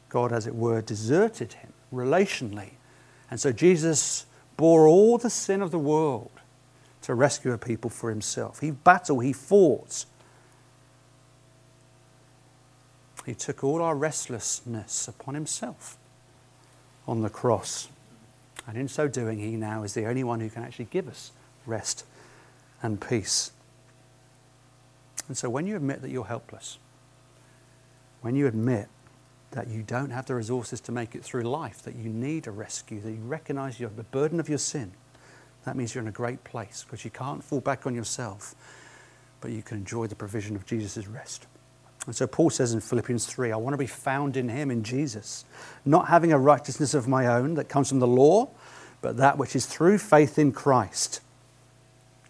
God, 0.09 0.31
as 0.31 0.47
it 0.47 0.55
were, 0.55 0.81
deserted 0.81 1.53
him 1.53 1.73
relationally. 1.93 2.71
And 3.29 3.39
so 3.39 3.51
Jesus 3.51 4.25
bore 4.57 4.87
all 4.87 5.17
the 5.17 5.29
sin 5.29 5.61
of 5.61 5.71
the 5.71 5.79
world 5.79 6.31
to 7.03 7.13
rescue 7.15 7.51
a 7.51 7.57
people 7.57 7.89
for 7.89 8.09
himself. 8.09 8.59
He 8.59 8.71
battled, 8.71 9.23
he 9.23 9.33
fought, 9.33 10.05
He 13.25 13.35
took 13.35 13.63
all 13.63 13.81
our 13.81 13.95
restlessness 13.95 15.07
upon 15.07 15.35
himself 15.35 15.97
on 17.07 17.21
the 17.21 17.29
cross. 17.29 17.87
And 18.67 18.77
in 18.77 18.87
so 18.87 19.07
doing, 19.07 19.39
he 19.39 19.55
now 19.55 19.83
is 19.83 19.93
the 19.93 20.05
only 20.05 20.23
one 20.23 20.39
who 20.39 20.49
can 20.49 20.63
actually 20.63 20.85
give 20.85 21.07
us 21.07 21.31
rest 21.65 22.05
and 22.81 22.99
peace. 22.99 23.51
And 25.31 25.37
so 25.37 25.49
when 25.49 25.65
you 25.65 25.77
admit 25.77 26.01
that 26.01 26.11
you're 26.11 26.25
helpless, 26.25 26.77
when 28.19 28.35
you 28.35 28.47
admit 28.47 28.89
that 29.51 29.69
you 29.69 29.81
don't 29.81 30.09
have 30.09 30.25
the 30.25 30.35
resources 30.35 30.81
to 30.81 30.91
make 30.91 31.15
it 31.15 31.23
through 31.23 31.43
life, 31.43 31.81
that 31.83 31.95
you 31.95 32.09
need 32.09 32.47
a 32.47 32.51
rescue, 32.51 32.99
that 32.99 33.11
you 33.11 33.21
recognize 33.23 33.79
you 33.79 33.85
have 33.85 33.95
the 33.95 34.03
burden 34.03 34.41
of 34.41 34.49
your 34.49 34.57
sin, 34.57 34.91
that 35.63 35.77
means 35.77 35.95
you're 35.95 36.01
in 36.01 36.09
a 36.09 36.11
great 36.11 36.43
place 36.43 36.83
because 36.83 37.05
you 37.05 37.11
can't 37.11 37.41
fall 37.41 37.61
back 37.61 37.87
on 37.87 37.95
yourself, 37.95 38.55
but 39.39 39.51
you 39.51 39.61
can 39.61 39.77
enjoy 39.77 40.05
the 40.05 40.17
provision 40.17 40.57
of 40.57 40.65
Jesus' 40.65 41.07
rest. 41.07 41.47
And 42.05 42.13
so 42.13 42.27
Paul 42.27 42.49
says 42.49 42.73
in 42.73 42.81
Philippians 42.81 43.25
3 43.25 43.53
I 43.53 43.55
want 43.55 43.73
to 43.73 43.77
be 43.77 43.87
found 43.87 44.35
in 44.35 44.49
him, 44.49 44.69
in 44.69 44.83
Jesus, 44.83 45.45
not 45.85 46.09
having 46.09 46.33
a 46.33 46.37
righteousness 46.37 46.93
of 46.93 47.07
my 47.07 47.27
own 47.27 47.53
that 47.53 47.69
comes 47.69 47.87
from 47.87 47.99
the 47.99 48.05
law, 48.05 48.49
but 49.01 49.15
that 49.15 49.37
which 49.37 49.55
is 49.55 49.65
through 49.65 49.97
faith 49.97 50.37
in 50.37 50.51
Christ. 50.51 51.21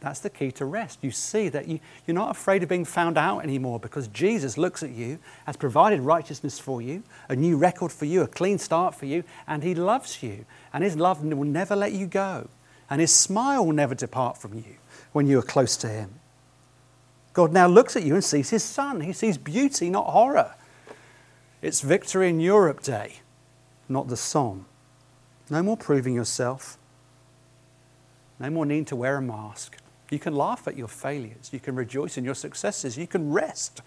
That's 0.02 0.20
the 0.20 0.32
key 0.32 0.52
to 0.54 0.66
rest. 0.66 1.00
You 1.04 1.12
see 1.12 1.48
that 1.50 1.68
you, 1.68 1.80
you're 2.06 2.16
not 2.16 2.32
afraid 2.32 2.64
of 2.64 2.70
being 2.70 2.86
found 2.86 3.20
out 3.20 3.44
anymore 3.44 3.80
because 3.80 4.08
Jesus 4.08 4.58
looks 4.58 4.82
at 4.82 4.90
you, 4.90 5.20
has 5.46 5.56
provided 5.56 6.02
righteousness 6.02 6.58
for 6.58 6.82
you, 6.82 7.04
a 7.30 7.36
new 7.36 7.56
record 7.56 7.92
for 7.92 8.06
you, 8.06 8.24
a 8.24 8.28
clean 8.28 8.58
start 8.58 8.96
for 8.96 9.06
you, 9.06 9.24
and 9.48 9.64
He 9.64 9.76
loves 9.76 10.24
you. 10.24 10.46
And 10.74 10.84
His 10.84 10.96
love 10.96 11.24
will 11.24 11.44
never 11.46 11.76
let 11.76 11.92
you 11.94 12.08
go. 12.08 12.50
And 12.90 13.00
His 13.00 13.14
smile 13.14 13.64
will 13.64 13.74
never 13.74 13.94
depart 13.94 14.38
from 14.38 14.56
you 14.56 14.76
when 15.12 15.28
you 15.28 15.38
are 15.38 15.44
close 15.44 15.78
to 15.78 15.88
Him. 15.88 16.10
God 17.34 17.54
now 17.54 17.68
looks 17.68 17.96
at 17.96 18.04
you 18.04 18.16
and 18.16 18.24
sees 18.24 18.50
His 18.50 18.64
Son. 18.64 19.02
He 19.02 19.14
sees 19.14 19.38
beauty, 19.38 19.92
not 19.92 20.08
horror. 20.08 20.56
It's 21.62 21.82
Victory 21.82 22.28
in 22.28 22.40
Europe 22.40 22.82
Day, 22.82 23.20
not 23.88 24.08
the 24.08 24.18
Somme. 24.18 24.66
No 25.52 25.62
more 25.62 25.78
proving 25.78 26.16
yourself. 26.16 26.80
No 28.40 28.50
more 28.50 28.66
need 28.66 28.88
to 28.88 28.96
wear 28.96 29.18
a 29.18 29.22
mask. 29.22 29.78
You 30.12 30.20
can 30.20 30.36
laugh 30.36 30.68
at 30.68 30.78
your 30.78 30.90
failures. 30.90 31.50
You 31.52 31.60
can 31.60 31.74
rejoice 31.74 32.18
in 32.18 32.26
your 32.26 32.36
successes. 32.36 32.98
You 32.98 33.08
can 33.08 33.32
rest. 33.32 33.82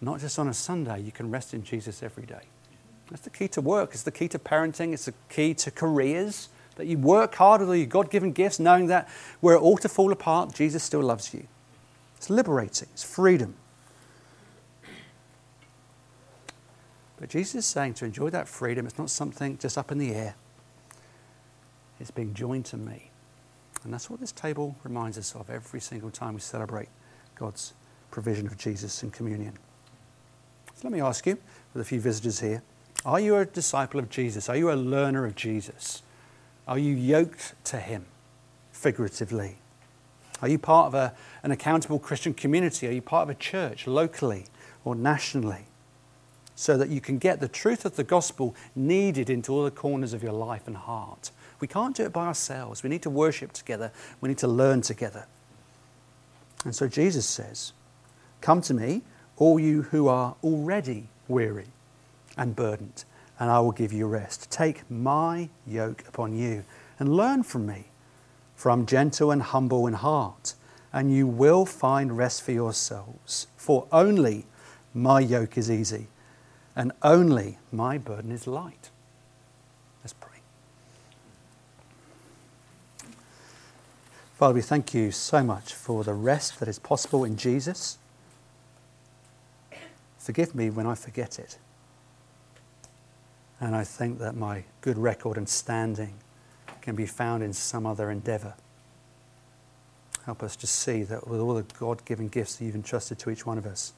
Not 0.00 0.20
just 0.20 0.38
on 0.38 0.48
a 0.48 0.54
Sunday, 0.54 1.02
you 1.02 1.12
can 1.12 1.30
rest 1.30 1.54
in 1.54 1.62
Jesus 1.62 2.02
every 2.02 2.24
day. 2.24 2.42
That's 3.10 3.22
the 3.22 3.30
key 3.30 3.48
to 3.48 3.60
work. 3.60 3.90
It's 3.92 4.02
the 4.02 4.10
key 4.10 4.28
to 4.28 4.38
parenting. 4.38 4.94
It's 4.94 5.04
the 5.04 5.14
key 5.28 5.54
to 5.54 5.70
careers. 5.70 6.48
That 6.76 6.86
you 6.86 6.96
work 6.96 7.34
hard 7.34 7.60
with 7.60 7.76
your 7.76 7.86
God 7.86 8.10
given 8.10 8.32
gifts, 8.32 8.58
knowing 8.58 8.86
that 8.86 9.08
where 9.40 9.56
it 9.56 9.60
all 9.60 9.76
to 9.78 9.88
fall 9.88 10.12
apart, 10.12 10.54
Jesus 10.54 10.82
still 10.82 11.02
loves 11.02 11.34
you. 11.34 11.46
It's 12.16 12.30
liberating, 12.30 12.88
it's 12.92 13.04
freedom. 13.04 13.54
But 17.18 17.30
Jesus 17.30 17.56
is 17.56 17.66
saying 17.66 17.94
to 17.94 18.04
enjoy 18.04 18.30
that 18.30 18.46
freedom, 18.46 18.86
it's 18.86 18.96
not 18.96 19.10
something 19.10 19.58
just 19.58 19.76
up 19.76 19.90
in 19.90 19.98
the 19.98 20.14
air, 20.14 20.36
it's 21.98 22.12
being 22.12 22.32
joined 22.32 22.64
to 22.66 22.76
me. 22.76 23.10
And 23.84 23.92
that's 23.92 24.10
what 24.10 24.20
this 24.20 24.32
table 24.32 24.76
reminds 24.84 25.18
us 25.18 25.34
of 25.34 25.50
every 25.50 25.80
single 25.80 26.10
time 26.10 26.34
we 26.34 26.40
celebrate 26.40 26.88
God's 27.34 27.74
provision 28.10 28.46
of 28.46 28.58
Jesus 28.58 29.02
in 29.02 29.10
communion. 29.10 29.54
So 30.74 30.80
let 30.84 30.92
me 30.92 31.00
ask 31.00 31.26
you, 31.26 31.38
with 31.72 31.82
a 31.82 31.84
few 31.84 32.00
visitors 32.00 32.40
here, 32.40 32.62
are 33.04 33.20
you 33.20 33.36
a 33.36 33.44
disciple 33.44 34.00
of 34.00 34.10
Jesus? 34.10 34.48
Are 34.48 34.56
you 34.56 34.70
a 34.70 34.74
learner 34.74 35.24
of 35.24 35.36
Jesus? 35.36 36.02
Are 36.66 36.78
you 36.78 36.94
yoked 36.94 37.54
to 37.64 37.78
him, 37.78 38.06
figuratively? 38.72 39.56
Are 40.42 40.48
you 40.48 40.58
part 40.58 40.88
of 40.88 40.94
a, 40.94 41.14
an 41.42 41.50
accountable 41.50 41.98
Christian 41.98 42.34
community? 42.34 42.86
Are 42.86 42.92
you 42.92 43.02
part 43.02 43.24
of 43.24 43.30
a 43.30 43.38
church 43.38 43.86
locally 43.86 44.46
or 44.84 44.94
nationally? 44.94 45.64
So 46.54 46.76
that 46.76 46.88
you 46.88 47.00
can 47.00 47.18
get 47.18 47.40
the 47.40 47.48
truth 47.48 47.84
of 47.84 47.96
the 47.96 48.04
gospel 48.04 48.54
needed 48.74 49.30
into 49.30 49.52
all 49.52 49.64
the 49.64 49.70
corners 49.70 50.12
of 50.12 50.22
your 50.22 50.32
life 50.32 50.66
and 50.66 50.76
heart. 50.76 51.30
We 51.60 51.68
can't 51.68 51.96
do 51.96 52.04
it 52.04 52.12
by 52.12 52.26
ourselves. 52.26 52.82
We 52.82 52.90
need 52.90 53.02
to 53.02 53.10
worship 53.10 53.52
together. 53.52 53.90
We 54.20 54.28
need 54.28 54.38
to 54.38 54.48
learn 54.48 54.80
together. 54.80 55.26
And 56.64 56.74
so 56.74 56.88
Jesus 56.88 57.26
says, 57.26 57.72
Come 58.40 58.60
to 58.62 58.74
me, 58.74 59.02
all 59.36 59.58
you 59.58 59.82
who 59.82 60.08
are 60.08 60.36
already 60.42 61.08
weary 61.26 61.66
and 62.36 62.54
burdened, 62.54 63.04
and 63.38 63.50
I 63.50 63.60
will 63.60 63.72
give 63.72 63.92
you 63.92 64.06
rest. 64.06 64.50
Take 64.50 64.88
my 64.90 65.48
yoke 65.66 66.04
upon 66.08 66.36
you 66.36 66.64
and 66.98 67.14
learn 67.14 67.42
from 67.42 67.66
me, 67.66 67.86
for 68.56 68.70
I'm 68.70 68.86
gentle 68.86 69.30
and 69.30 69.42
humble 69.42 69.86
in 69.86 69.94
heart, 69.94 70.54
and 70.92 71.12
you 71.12 71.26
will 71.26 71.66
find 71.66 72.16
rest 72.16 72.42
for 72.42 72.52
your 72.52 72.72
souls. 72.72 73.46
For 73.56 73.86
only 73.92 74.46
my 74.94 75.20
yoke 75.20 75.56
is 75.56 75.70
easy, 75.70 76.08
and 76.74 76.92
only 77.02 77.58
my 77.70 77.98
burden 77.98 78.32
is 78.32 78.46
light. 78.46 78.90
Let's 80.02 80.14
pray. 80.14 80.38
Father, 84.38 84.54
we 84.54 84.62
thank 84.62 84.94
you 84.94 85.10
so 85.10 85.42
much 85.42 85.74
for 85.74 86.04
the 86.04 86.14
rest 86.14 86.60
that 86.60 86.68
is 86.68 86.78
possible 86.78 87.24
in 87.24 87.36
Jesus. 87.36 87.98
Forgive 90.16 90.54
me 90.54 90.70
when 90.70 90.86
I 90.86 90.94
forget 90.94 91.40
it. 91.40 91.58
And 93.58 93.74
I 93.74 93.82
think 93.82 94.20
that 94.20 94.36
my 94.36 94.62
good 94.80 94.96
record 94.96 95.38
and 95.38 95.48
standing 95.48 96.14
can 96.82 96.94
be 96.94 97.04
found 97.04 97.42
in 97.42 97.52
some 97.52 97.84
other 97.84 98.12
endeavor. 98.12 98.54
Help 100.24 100.44
us 100.44 100.54
to 100.54 100.68
see 100.68 101.02
that 101.02 101.26
with 101.26 101.40
all 101.40 101.54
the 101.54 101.64
God 101.76 102.04
given 102.04 102.28
gifts 102.28 102.54
that 102.54 102.64
you've 102.64 102.76
entrusted 102.76 103.18
to 103.18 103.30
each 103.30 103.44
one 103.44 103.58
of 103.58 103.66
us, 103.66 103.92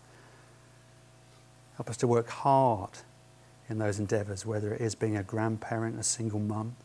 help 1.77 1.91
us 1.91 1.99
to 1.99 2.07
work 2.07 2.31
hard 2.31 2.93
in 3.69 3.77
those 3.77 3.99
endeavors, 3.99 4.47
whether 4.47 4.73
it 4.73 4.81
is 4.81 4.95
being 4.95 5.19
a 5.19 5.23
grandparent, 5.23 6.01
a 6.01 6.03
single 6.03 6.41
mum, 6.41 6.77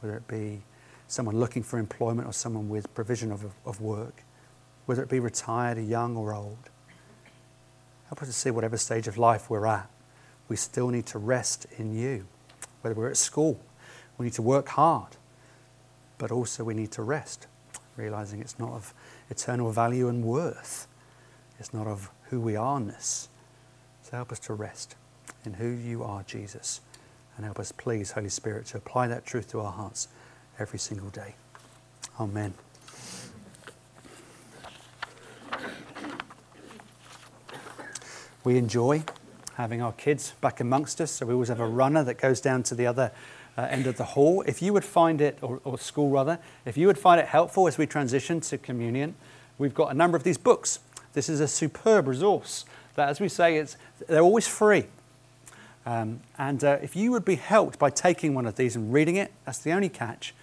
whether 0.00 0.16
it 0.16 0.26
be 0.26 0.62
someone 1.10 1.40
looking 1.40 1.62
for 1.62 1.78
employment 1.78 2.28
or 2.28 2.32
someone 2.32 2.68
with 2.68 2.94
provision 2.94 3.32
of, 3.32 3.44
of 3.66 3.80
work, 3.80 4.22
whether 4.86 5.02
it 5.02 5.08
be 5.08 5.18
retired, 5.18 5.76
or 5.76 5.82
young, 5.82 6.16
or 6.16 6.32
old. 6.32 6.70
Help 8.08 8.22
us 8.22 8.28
to 8.28 8.32
see 8.32 8.50
whatever 8.50 8.76
stage 8.76 9.08
of 9.08 9.18
life 9.18 9.50
we're 9.50 9.66
at, 9.66 9.88
we 10.48 10.56
still 10.56 10.88
need 10.88 11.06
to 11.06 11.18
rest 11.18 11.66
in 11.78 11.94
you. 11.94 12.26
Whether 12.82 12.94
we're 12.94 13.10
at 13.10 13.16
school, 13.16 13.60
we 14.18 14.24
need 14.24 14.32
to 14.34 14.42
work 14.42 14.68
hard, 14.68 15.16
but 16.16 16.30
also 16.30 16.62
we 16.62 16.74
need 16.74 16.92
to 16.92 17.02
rest, 17.02 17.46
realizing 17.96 18.40
it's 18.40 18.58
not 18.58 18.70
of 18.70 18.94
eternal 19.30 19.70
value 19.72 20.08
and 20.08 20.24
worth. 20.24 20.86
It's 21.58 21.74
not 21.74 21.86
of 21.86 22.10
who 22.30 22.40
we 22.40 22.54
are-ness. 22.54 23.28
So 24.02 24.16
help 24.16 24.30
us 24.30 24.38
to 24.40 24.54
rest 24.54 24.94
in 25.44 25.54
who 25.54 25.68
you 25.68 26.04
are, 26.04 26.22
Jesus. 26.22 26.80
And 27.36 27.44
help 27.44 27.58
us, 27.58 27.72
please, 27.72 28.12
Holy 28.12 28.28
Spirit, 28.28 28.66
to 28.66 28.78
apply 28.78 29.08
that 29.08 29.26
truth 29.26 29.50
to 29.50 29.60
our 29.60 29.72
hearts 29.72 30.08
every 30.60 30.78
single 30.78 31.08
day. 31.08 31.34
Amen. 32.18 32.54
We 38.44 38.56
enjoy 38.56 39.02
having 39.54 39.82
our 39.82 39.92
kids 39.92 40.32
back 40.40 40.60
amongst 40.60 41.00
us, 41.00 41.10
so 41.10 41.26
we 41.26 41.34
always 41.34 41.48
have 41.48 41.60
a 41.60 41.66
runner 41.66 42.04
that 42.04 42.18
goes 42.18 42.40
down 42.40 42.62
to 42.64 42.74
the 42.74 42.86
other 42.86 43.10
uh, 43.58 43.62
end 43.62 43.86
of 43.86 43.96
the 43.96 44.04
hall. 44.04 44.42
If 44.46 44.62
you 44.62 44.72
would 44.72 44.84
find 44.84 45.20
it, 45.20 45.38
or, 45.42 45.60
or 45.64 45.78
school 45.78 46.10
rather, 46.10 46.38
if 46.64 46.76
you 46.76 46.86
would 46.86 46.98
find 46.98 47.20
it 47.20 47.26
helpful 47.26 47.66
as 47.66 47.76
we 47.76 47.86
transition 47.86 48.40
to 48.42 48.58
communion, 48.58 49.14
we've 49.58 49.74
got 49.74 49.90
a 49.90 49.94
number 49.94 50.16
of 50.16 50.24
these 50.24 50.38
books. 50.38 50.78
This 51.12 51.28
is 51.28 51.40
a 51.40 51.48
superb 51.48 52.06
resource 52.06 52.64
that, 52.94 53.08
as 53.08 53.20
we 53.20 53.28
say, 53.28 53.56
it's, 53.56 53.76
they're 54.08 54.22
always 54.22 54.46
free. 54.46 54.86
Um, 55.84 56.20
and 56.38 56.62
uh, 56.62 56.78
if 56.82 56.94
you 56.94 57.10
would 57.12 57.24
be 57.24 57.34
helped 57.34 57.78
by 57.78 57.90
taking 57.90 58.34
one 58.34 58.46
of 58.46 58.56
these 58.56 58.76
and 58.76 58.92
reading 58.92 59.16
it, 59.16 59.32
that's 59.44 59.58
the 59.58 59.72
only 59.72 59.88
catch 59.88 60.34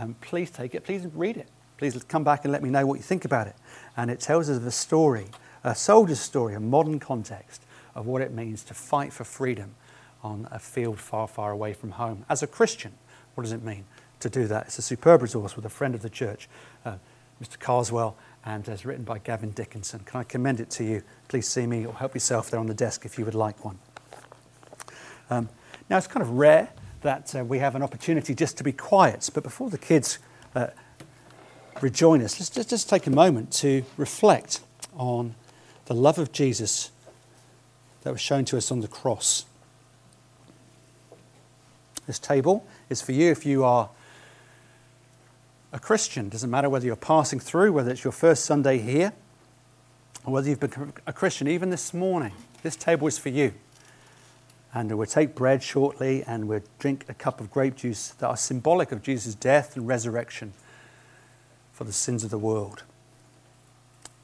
um, 0.00 0.16
please 0.22 0.50
take 0.50 0.74
it, 0.74 0.82
please 0.82 1.06
read 1.14 1.36
it. 1.36 1.48
Please 1.76 2.02
come 2.04 2.24
back 2.24 2.44
and 2.44 2.52
let 2.52 2.62
me 2.62 2.70
know 2.70 2.86
what 2.86 2.96
you 2.96 3.02
think 3.02 3.24
about 3.24 3.46
it. 3.46 3.54
And 3.96 4.10
it 4.10 4.18
tells 4.18 4.48
us 4.48 4.62
a 4.62 4.70
story, 4.70 5.26
a 5.62 5.74
soldier's 5.74 6.20
story, 6.20 6.54
a 6.54 6.60
modern 6.60 6.98
context 6.98 7.62
of 7.94 8.06
what 8.06 8.22
it 8.22 8.32
means 8.32 8.62
to 8.64 8.74
fight 8.74 9.12
for 9.12 9.24
freedom 9.24 9.74
on 10.22 10.48
a 10.50 10.58
field 10.58 10.98
far, 10.98 11.28
far 11.28 11.50
away 11.50 11.72
from 11.74 11.92
home. 11.92 12.24
As 12.28 12.42
a 12.42 12.46
Christian, 12.46 12.92
what 13.34 13.44
does 13.44 13.52
it 13.52 13.62
mean 13.62 13.84
to 14.20 14.30
do 14.30 14.46
that? 14.46 14.66
It's 14.66 14.78
a 14.78 14.82
superb 14.82 15.22
resource 15.22 15.54
with 15.54 15.64
a 15.64 15.70
friend 15.70 15.94
of 15.94 16.02
the 16.02 16.10
church, 16.10 16.48
uh, 16.84 16.96
Mr. 17.42 17.58
Carswell, 17.58 18.16
and 18.44 18.66
it's 18.68 18.84
written 18.86 19.04
by 19.04 19.18
Gavin 19.18 19.50
Dickinson. 19.50 20.00
Can 20.00 20.20
I 20.20 20.24
commend 20.24 20.60
it 20.60 20.70
to 20.70 20.84
you? 20.84 21.02
Please 21.28 21.46
see 21.46 21.66
me 21.66 21.84
or 21.84 21.92
help 21.94 22.14
yourself 22.14 22.50
there 22.50 22.60
on 22.60 22.66
the 22.66 22.74
desk 22.74 23.04
if 23.04 23.18
you 23.18 23.24
would 23.26 23.34
like 23.34 23.64
one. 23.64 23.78
Um, 25.28 25.48
now, 25.88 25.98
it's 25.98 26.06
kind 26.06 26.22
of 26.22 26.30
rare 26.30 26.70
that 27.02 27.34
uh, 27.34 27.44
we 27.44 27.58
have 27.58 27.74
an 27.74 27.82
opportunity 27.82 28.34
just 28.34 28.58
to 28.58 28.64
be 28.64 28.72
quiet. 28.72 29.28
But 29.32 29.42
before 29.42 29.70
the 29.70 29.78
kids 29.78 30.18
uh, 30.54 30.68
rejoin 31.80 32.22
us, 32.22 32.38
let's 32.38 32.50
just, 32.50 32.70
just 32.70 32.88
take 32.88 33.06
a 33.06 33.10
moment 33.10 33.52
to 33.54 33.84
reflect 33.96 34.60
on 34.94 35.34
the 35.86 35.94
love 35.94 36.18
of 36.18 36.32
Jesus 36.32 36.90
that 38.02 38.12
was 38.12 38.20
shown 38.20 38.44
to 38.46 38.56
us 38.56 38.70
on 38.70 38.80
the 38.80 38.88
cross. 38.88 39.44
This 42.06 42.18
table 42.18 42.66
is 42.88 43.00
for 43.00 43.12
you 43.12 43.30
if 43.30 43.46
you 43.46 43.64
are 43.64 43.90
a 45.72 45.78
Christian. 45.78 46.26
It 46.26 46.32
doesn't 46.32 46.50
matter 46.50 46.68
whether 46.68 46.86
you're 46.86 46.96
passing 46.96 47.38
through, 47.38 47.72
whether 47.72 47.90
it's 47.90 48.04
your 48.04 48.12
first 48.12 48.44
Sunday 48.44 48.78
here, 48.78 49.12
or 50.24 50.32
whether 50.32 50.48
you've 50.48 50.60
become 50.60 50.92
a 51.06 51.12
Christian 51.12 51.46
even 51.46 51.70
this 51.70 51.94
morning. 51.94 52.32
This 52.62 52.76
table 52.76 53.06
is 53.06 53.18
for 53.18 53.28
you. 53.28 53.52
And 54.72 54.96
we'll 54.96 55.06
take 55.06 55.34
bread 55.34 55.62
shortly 55.62 56.22
and 56.24 56.46
we'll 56.46 56.62
drink 56.78 57.04
a 57.08 57.14
cup 57.14 57.40
of 57.40 57.50
grape 57.50 57.76
juice 57.76 58.08
that 58.08 58.28
are 58.28 58.36
symbolic 58.36 58.92
of 58.92 59.02
Jesus' 59.02 59.34
death 59.34 59.76
and 59.76 59.88
resurrection 59.88 60.52
for 61.72 61.84
the 61.84 61.92
sins 61.92 62.22
of 62.22 62.30
the 62.30 62.38
world. 62.38 62.84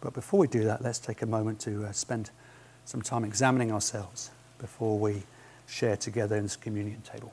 But 0.01 0.15
before 0.15 0.39
we 0.39 0.47
do 0.47 0.63
that, 0.65 0.83
let's 0.83 0.99
take 0.99 1.23
a 1.23 1.27
moment 1.27 1.59
to 1.61 1.87
uh, 1.87 1.93
spend 1.93 2.31
some 2.85 3.03
time 3.03 3.25
examining 3.25 3.73
ourselves 3.73 4.31
before 4.59 4.99
we 4.99 5.25
share 5.67 5.97
together 5.97 6.37
in 6.37 6.45
this 6.45 6.57
communion 6.57 7.03
table. 7.03 7.33